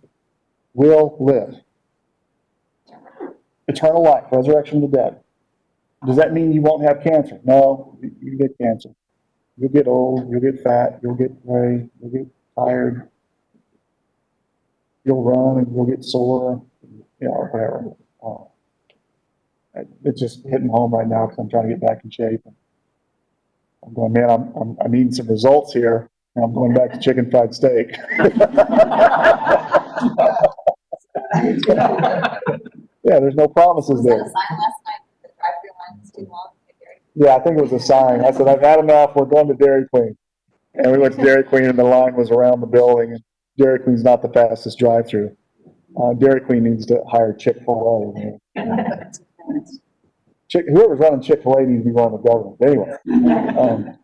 [0.72, 1.56] will live.
[3.66, 5.20] Eternal life, resurrection of the dead.
[6.06, 7.40] Does that mean you won't have cancer?
[7.42, 8.90] No, you- get cancer.
[9.56, 13.08] You'll get old, you'll get fat, you'll get gray, you'll get tired.
[15.02, 16.64] You'll run and you'll get sore,
[17.18, 17.96] you know, whatever.
[18.22, 18.44] Uh,
[20.04, 22.42] It's just hitting home right now because I'm trying to get back in shape.
[23.84, 26.08] I'm going, man, I'm, I'm, I'm some results here,
[26.42, 27.94] I'm going back to chicken fried steak.
[33.06, 34.20] Yeah, there's no promises Was that there.
[34.20, 35.00] a sign last night?
[35.22, 36.50] The drive-through line too long?
[37.14, 38.24] Yeah, I think it was a sign.
[38.24, 39.14] I said, I've had enough.
[39.14, 40.16] We're going to Dairy Queen.
[40.74, 43.22] And we went to Dairy Queen and the line was around the building and
[43.58, 45.36] Dairy Queen's not the fastest drive-through.
[46.00, 48.38] Uh, Dairy Queen needs to hire Chick-fil-A.
[50.48, 52.56] Chick, whoever's running Chick-fil-A needs to be running the government.
[52.60, 52.90] Anyway.
[53.56, 53.96] Um,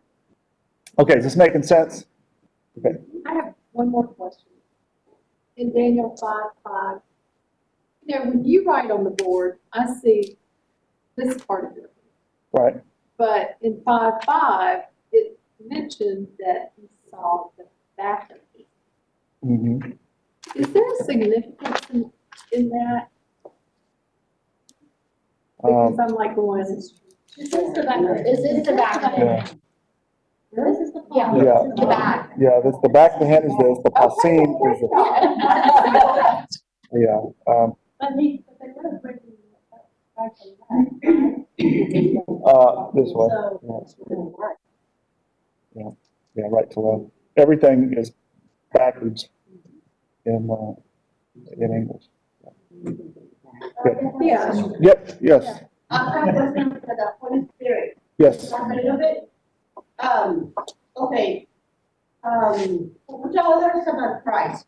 [0.97, 2.05] okay, is this making sense?
[2.77, 2.97] Okay,
[3.27, 4.47] I have one more question.
[5.57, 7.01] In Daniel five, five,
[8.05, 10.37] you know, when you write on the board, I see
[11.15, 11.91] this part of it.
[12.51, 12.81] right.
[13.17, 14.79] But in five, five,
[15.11, 17.65] it mentioned that he saw the
[17.95, 18.67] back of it.
[19.43, 19.79] hmm
[20.55, 22.11] Is there a significance in,
[22.51, 23.09] in that?
[25.63, 26.91] Um, Because I'm like going, This
[27.37, 29.55] is the back, this is the back of yeah, it.
[30.55, 31.43] This is the, yeah, Yeah.
[31.43, 32.31] this is the back.
[32.39, 34.87] yeah, this, the back of the hand is this, the pasim is the,
[36.93, 39.37] yeah, um, But they, but they were breaking it
[40.15, 40.33] back
[40.69, 41.45] and
[42.45, 43.27] uh, this way.
[43.87, 44.35] So.
[45.75, 45.89] Yeah.
[46.35, 47.11] Yeah, right to left.
[47.37, 48.11] Everything is
[48.73, 49.29] backwards
[50.25, 50.73] in, uh,
[51.57, 52.03] in English.
[54.21, 57.97] yeah, Yep, yes, I have a question for the Holy Spirit.
[58.17, 58.49] yes.
[58.49, 59.29] Talk a little bit.
[59.99, 60.42] Um,
[61.13, 61.47] okay.
[62.23, 64.65] Um, we tell others about Christ.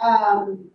[0.00, 0.66] Um,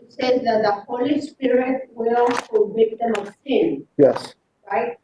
[0.00, 4.34] it says that the Holy Spirit will convict them of sin, Yes,
[4.70, 4.96] right?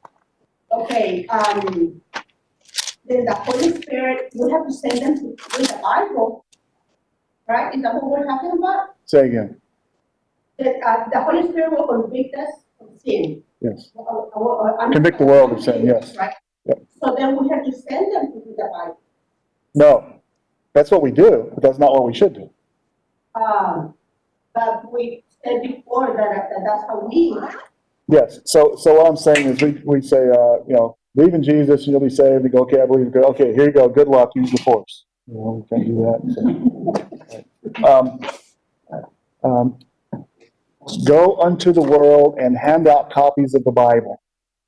[0.73, 2.01] Okay, um,
[3.07, 5.25] then the Holy Spirit, we have to send them to
[5.59, 6.45] read the Bible,
[7.49, 7.75] right?
[7.75, 8.95] Is that what we're talking about?
[9.05, 9.61] say again,
[10.59, 12.49] That, uh, the Holy Spirit will convict us
[12.81, 13.43] of sin.
[13.61, 13.91] yes.
[13.99, 16.17] Uh, uh, uh, Convict the world of sin, yes.
[16.17, 16.35] Right?
[16.69, 16.83] Yep.
[17.03, 19.01] So then we have to send them to read the Bible.
[19.75, 20.21] No,
[20.75, 22.51] that's what we do, but that's not what we should do.
[23.35, 23.95] Um,
[24.55, 27.39] but we said before that, that that's how we
[28.11, 31.43] Yes, so, so what I'm saying is we, we say, uh, you know, believe in
[31.43, 34.09] Jesus, and you'll be saved, you go, okay, I believe, okay, here you go, good
[34.09, 35.05] luck, use the force.
[35.27, 37.45] You know, we can't do that, so.
[37.85, 38.19] Um,
[39.45, 39.79] um,
[41.05, 44.23] Go unto the world and hand out copies of the Bible.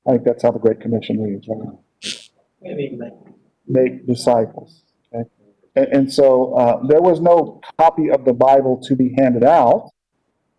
[0.07, 1.69] I think that's how the Great Commission reads, right?
[3.67, 4.83] Make disciples,
[5.13, 5.29] okay?
[5.75, 9.91] And, and so, uh, there was no copy of the Bible to be handed out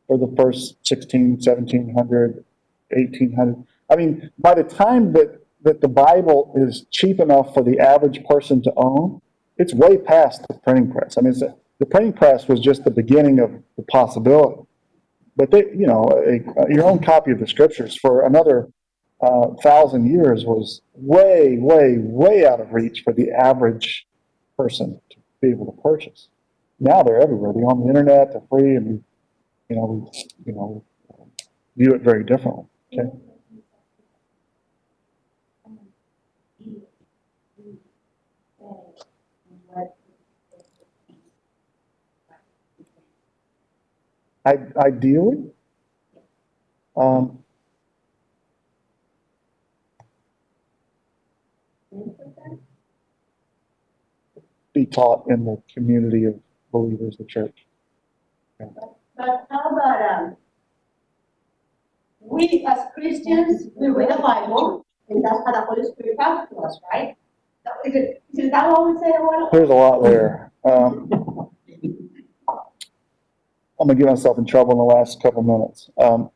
[0.07, 2.45] for the first 16, 1700,
[2.91, 3.65] 1800.
[3.91, 8.25] I mean, by the time that, that the Bible is cheap enough for the average
[8.25, 9.21] person to own,
[9.59, 11.17] it's way past the printing press.
[11.19, 11.43] I mean, it's,
[11.79, 14.63] the printing press was just the beginning of the possibility.
[15.37, 18.69] But they, you know, a, your own copy of the scriptures for another
[19.23, 24.07] uh, thousand years was way, way, way out of reach for the average
[24.57, 26.29] person to be able to purchase.
[26.81, 27.53] Now they're everywhere.
[27.53, 28.33] They're on the internet.
[28.33, 29.03] They're free, and
[29.69, 30.85] you know, we, you know,
[31.77, 32.65] view it very differently.
[32.93, 33.11] Okay.
[44.45, 45.53] I, ideally,
[46.97, 47.39] um,
[54.73, 56.35] be taught in the community of
[56.71, 57.67] believers, the church.
[58.59, 60.37] But how about, um,
[62.21, 66.57] we as Christians, we read the Bible, and that's how the Holy Spirit comes to
[66.59, 67.17] us, right?
[67.85, 69.49] Is it, is that what we say, well?
[69.53, 70.53] There's a lot there.
[70.65, 71.09] Um,
[73.81, 75.91] I'm gonna get myself in trouble in the last couple minutes.
[75.99, 76.31] Um,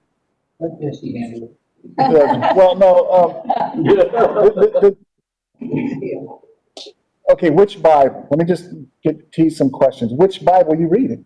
[0.59, 1.57] Let Jesse handle it.
[1.99, 3.95] yeah, well, no, um, the-
[4.81, 4.97] the-
[5.61, 6.46] the-
[7.31, 8.27] okay, which Bible?
[8.31, 8.71] Let me just
[9.03, 10.13] get, tease some questions.
[10.13, 11.25] Which Bible are you reading?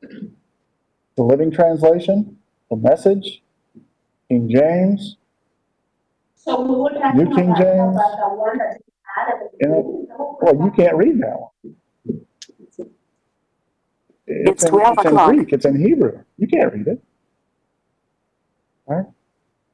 [0.00, 2.38] The Living Translation,
[2.70, 3.42] the Message,
[4.28, 5.16] King James?
[6.36, 7.14] So we would have.
[7.16, 7.96] New King have- James?
[7.96, 8.82] About the word that is
[9.18, 9.48] added.
[9.60, 11.50] You know, Well, you can't read that one.
[14.26, 15.16] It's in- 12 It's in.
[15.16, 16.22] Greek, it's in Hebrew.
[16.38, 17.02] You can't read it.
[18.86, 19.06] All right?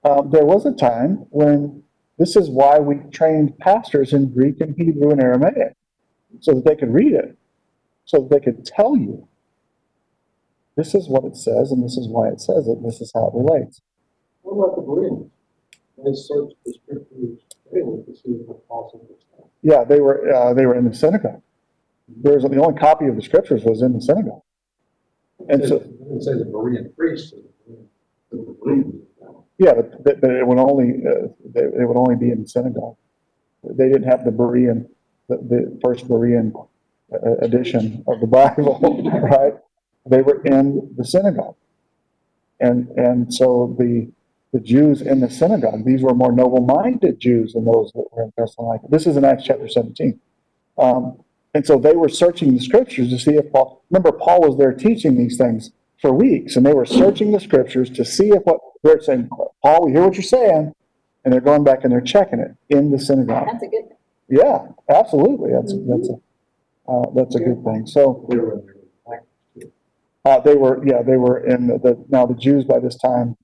[0.05, 1.84] Um, there was a time when,
[2.19, 5.75] this is why we trained pastors in Greek and Hebrew and Aramaic,
[6.41, 7.37] so that they could read it,
[8.05, 9.29] so that they could tell you,
[10.77, 13.13] this is what it says, and this is why it says it, and this is
[13.15, 13.81] how it relates.
[14.43, 15.31] What about the Bereans?
[15.97, 17.39] They searched the scriptures
[17.73, 18.39] daily to see
[18.69, 19.49] possible was.
[19.63, 21.41] Yeah, they were, uh, they were in the synagogue.
[22.09, 24.43] There was, the only copy of the scriptures was in the synagogue.
[25.49, 27.45] And so, It didn't say the Berean priests, it
[28.31, 29.04] the Bereans.
[29.59, 32.97] Yeah, but, but it would only, uh, it would only be in the synagogue.
[33.63, 34.87] They didn't have the Berean,
[35.29, 36.53] the, the first Berean
[37.13, 38.81] uh, edition of the Bible,
[39.23, 39.55] right?
[40.07, 41.57] They were in the synagogue.
[42.61, 44.11] And, and so the,
[44.53, 48.33] the Jews in the synagogue, these were more noble-minded Jews than those that were in
[48.37, 48.87] Thessalonica.
[48.89, 50.19] This is in Acts chapter 17.
[50.79, 51.19] Um,
[51.55, 54.73] and so they were searching the scriptures to see if Paul, remember, Paul was there
[54.73, 55.71] teaching these things
[56.05, 59.27] for weeks, and they were searching the scriptures to see if what, they're saying,
[59.63, 60.75] Paul, we hear what you're saying,
[61.25, 63.47] and they're going back and they're checking it in the synagogue.
[63.51, 63.97] That's a good thing.
[64.29, 67.87] Yeah, absolutely, that's, that's a, uh, that's a good thing.
[67.87, 68.63] So, They were
[70.27, 73.39] uh, they were, yeah, they were in the, now the Jews by this time,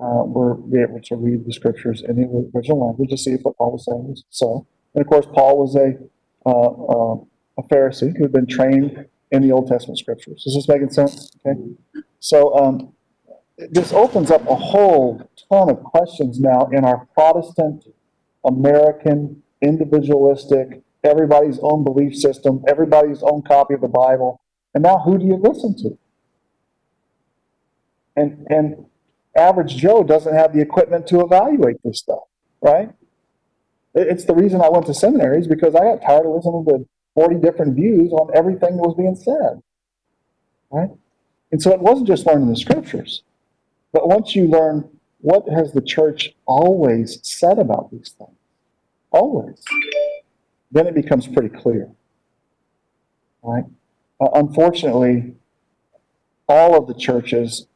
[0.00, 3.56] uh, were able to read the scriptures in the original language to see if what
[3.56, 4.66] Paul was saying was so.
[4.94, 5.94] And of course, Paul was a,
[6.44, 7.16] uh, uh,
[7.58, 10.44] a Pharisee who had been trained in the Old Testament scriptures.
[10.46, 11.36] Is this making sense?
[11.46, 11.58] Okay.
[12.18, 12.92] So, um,
[13.70, 17.84] this opens up a whole ton of questions now in our Protestant,
[18.44, 24.40] American, individualistic, everybody's own belief system, everybody's own copy of the Bible.
[24.74, 25.98] And now who do you listen to?
[28.16, 28.86] And, and
[29.36, 32.24] average Joe doesn't have the equipment to evaluate this stuff,
[32.60, 32.90] right?
[33.94, 36.88] It's the reason I went to seminaries because I got tired of listening to
[37.20, 39.62] 40 different views on everything that was being said,
[40.70, 40.88] right?
[41.52, 43.24] And so it wasn't just learning the scriptures,
[43.92, 44.88] but once you learn
[45.20, 48.38] what has the church always said about these things,
[49.10, 49.62] always,
[50.72, 51.90] then it becomes pretty clear,
[53.42, 53.64] right?
[54.18, 55.34] Uh, unfortunately,
[56.48, 57.66] all of the churches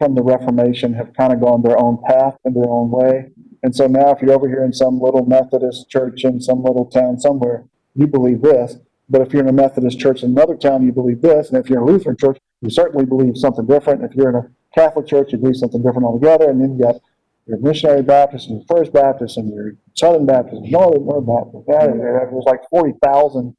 [0.00, 3.30] from the Reformation have kind of gone their own path and their own way.
[3.62, 6.86] And so now if you're over here in some little Methodist church in some little
[6.86, 8.76] town somewhere, you believe this.
[9.08, 11.48] But if you're in a Methodist church in another town, you believe this.
[11.48, 14.04] And if you're in a Lutheran church, you certainly believe something different.
[14.04, 16.48] If you're in a Catholic church, you believe something different altogether.
[16.48, 17.00] And then you've got
[17.46, 21.66] your missionary Baptist and your First Baptist and your Southern Baptist, Northern, Northern Baptist.
[21.66, 23.56] There's like 40,000,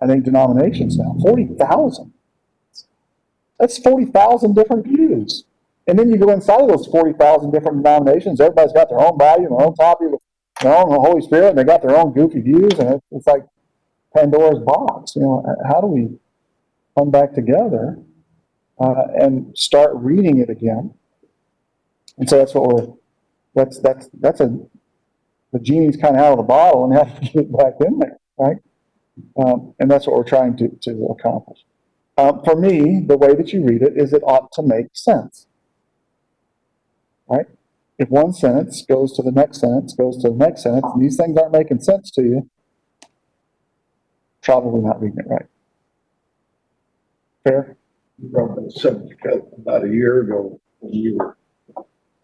[0.00, 1.16] I think, denominations now.
[1.20, 2.12] 40,000.
[3.58, 5.44] That's 40,000 different views.
[5.86, 9.18] And then you go inside of those forty thousand different denominations, everybody's got their own
[9.18, 10.20] Bible, their own of
[10.62, 13.44] their own Holy Spirit, and they got their own goofy views, and it's like
[14.16, 16.18] Pandora's box, you know, how do we
[16.96, 17.98] come back together,
[18.78, 20.94] uh, and start reading it again?
[22.18, 22.94] And so that's what we're,
[23.54, 24.58] that's, that's, that's a,
[25.52, 27.98] the genie's kind of out of the bottle and have to get it back in
[27.98, 28.56] there, right?
[29.36, 31.64] Um, and that's what we're trying to, to accomplish.
[32.16, 35.46] Um, for me, the way that you read it is it ought to make sense.
[37.28, 37.46] Right?
[37.98, 41.16] If one sentence goes to the next sentence, goes to the next sentence, and these
[41.16, 42.50] things aren't making sense to you,
[44.44, 45.46] probably not reading it right.
[47.42, 47.76] Fair?
[48.22, 51.36] You brought that subject up about a year ago when you were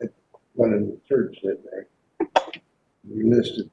[0.02, 0.10] at-
[0.56, 2.50] running the church that day.
[3.12, 3.70] You listed,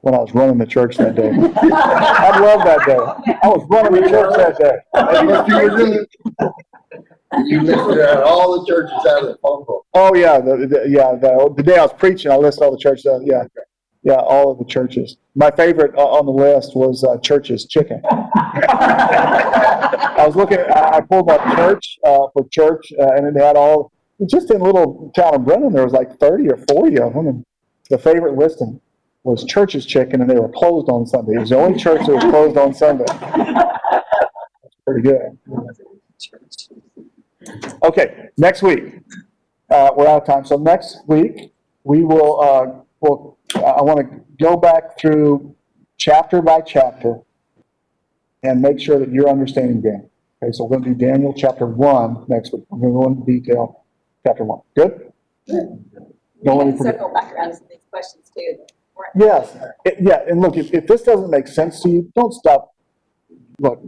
[0.00, 1.30] When I was running the church that day.
[1.30, 3.34] I love that day.
[3.42, 4.76] I was running the church that day.
[5.48, 6.06] you were doing.
[7.46, 9.84] You listed out all the churches out of the phone book.
[9.94, 12.78] Oh, yeah, the, the, yeah, the, the day I was preaching, I listed all the
[12.78, 13.44] churches, uh, yeah.
[14.04, 15.16] Yeah, all of the churches.
[15.34, 18.02] My favorite uh, on the list was, uh, Church's Chicken.
[20.16, 23.90] I was looking, I pulled up church, uh, for church, uh, and it had all,
[24.30, 27.44] just in little town of Brenham, there was like thirty or forty of them, and
[27.90, 28.80] the favorite listing
[29.24, 31.32] was Church's Chicken, and they were closed on Sunday.
[31.34, 33.04] It was the only church that was closed on Sunday.
[33.08, 35.38] That's Pretty good.
[37.82, 39.00] Okay, next week,
[39.70, 41.52] uh, we're out of time, so next week,
[41.84, 45.54] we will, will, I want to go back through
[45.96, 47.20] chapter by chapter
[48.42, 50.10] and make sure that you're understanding Daniel.
[50.42, 52.64] Okay, so we're gonna do Daniel chapter one next week.
[52.68, 53.84] We're gonna go into detail,
[54.26, 54.60] chapter one.
[54.76, 55.12] Good?
[55.46, 56.94] Don't let me forget.
[56.96, 58.56] circle back around to some of these questions too.
[59.14, 62.74] Yes, it- yeah, and look, if, if this doesn't make sense to you, don't stop.
[63.60, 63.80] Look,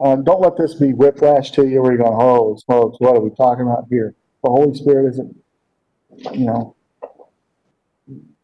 [0.00, 3.20] uh, don't let this be whiplash to you where you're going, holy smokes, what are
[3.20, 4.14] we talking about here?
[4.42, 5.36] The Holy Spirit isn't,
[6.32, 6.74] you know,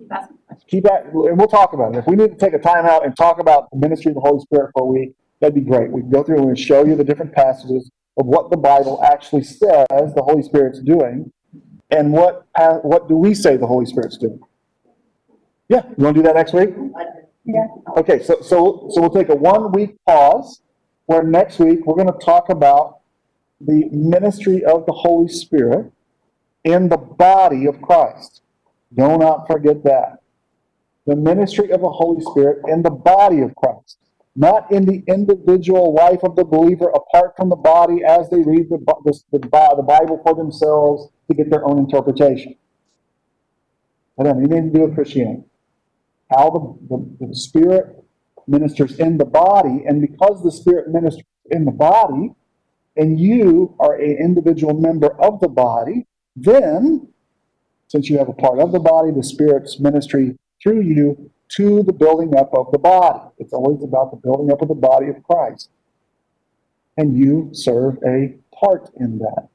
[0.01, 0.71] Keep asking questions.
[0.71, 1.99] keep at, and we'll talk about it.
[1.99, 4.23] If we need to take a time out and talk about the ministry of the
[4.23, 5.91] Holy Spirit for a week, that'd be great.
[5.91, 9.45] We can go through and show you the different passages of what the Bible actually
[9.45, 11.31] says the Holy Spirit's doing,
[11.91, 12.47] and what,
[12.83, 14.41] what do we say the Holy Spirit's doing?
[15.69, 16.71] Yeah, you wanna do that next week?
[17.45, 17.67] Yeah.
[17.97, 20.63] Okay, so, so, so we'll take a one-week pause,
[21.07, 23.01] where next week, we're gonna talk about
[23.61, 25.93] the ministry of the Holy Spirit
[26.65, 28.43] in the body of Christ.
[28.95, 30.19] Do not forget that.
[31.07, 33.99] The ministry of the Holy Spirit in the body of Christ,
[34.37, 38.69] not in the individual life of the believer apart from the body as they read
[38.69, 42.57] the, the, the Bible for themselves to get their own interpretation.
[44.19, 45.45] I don't need to do with Christianity.
[46.31, 48.05] How the, the, the Spirit
[48.47, 52.33] ministers in the body, and because the Spirit ministers in the body,
[52.97, 56.07] and you are an individual member of the body,
[56.37, 57.10] then
[57.91, 61.93] since you have a part of the body, the Spirit's ministry through you to the
[61.93, 63.19] building up of the body.
[63.39, 65.71] It's always about the building up of the body of Christ.
[66.97, 69.49] And you serve a part in that.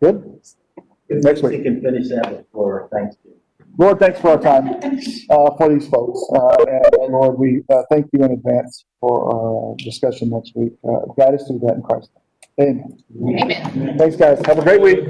[0.00, 0.40] Good?
[1.10, 1.58] Next week.
[1.58, 3.40] You can finish that before Thanksgiving.
[3.76, 4.68] Lord, thanks for our time,
[5.30, 6.20] uh, for these folks.
[6.32, 10.74] Uh, and uh, Lord, we, uh, thank you in advance for our discussion next week.
[10.88, 12.10] Uh, guide us through that in Christ.
[12.56, 13.02] name.
[13.20, 13.50] Amen.
[13.50, 13.98] Amen.
[13.98, 14.40] Thanks, guys.
[14.46, 15.08] Have a great week.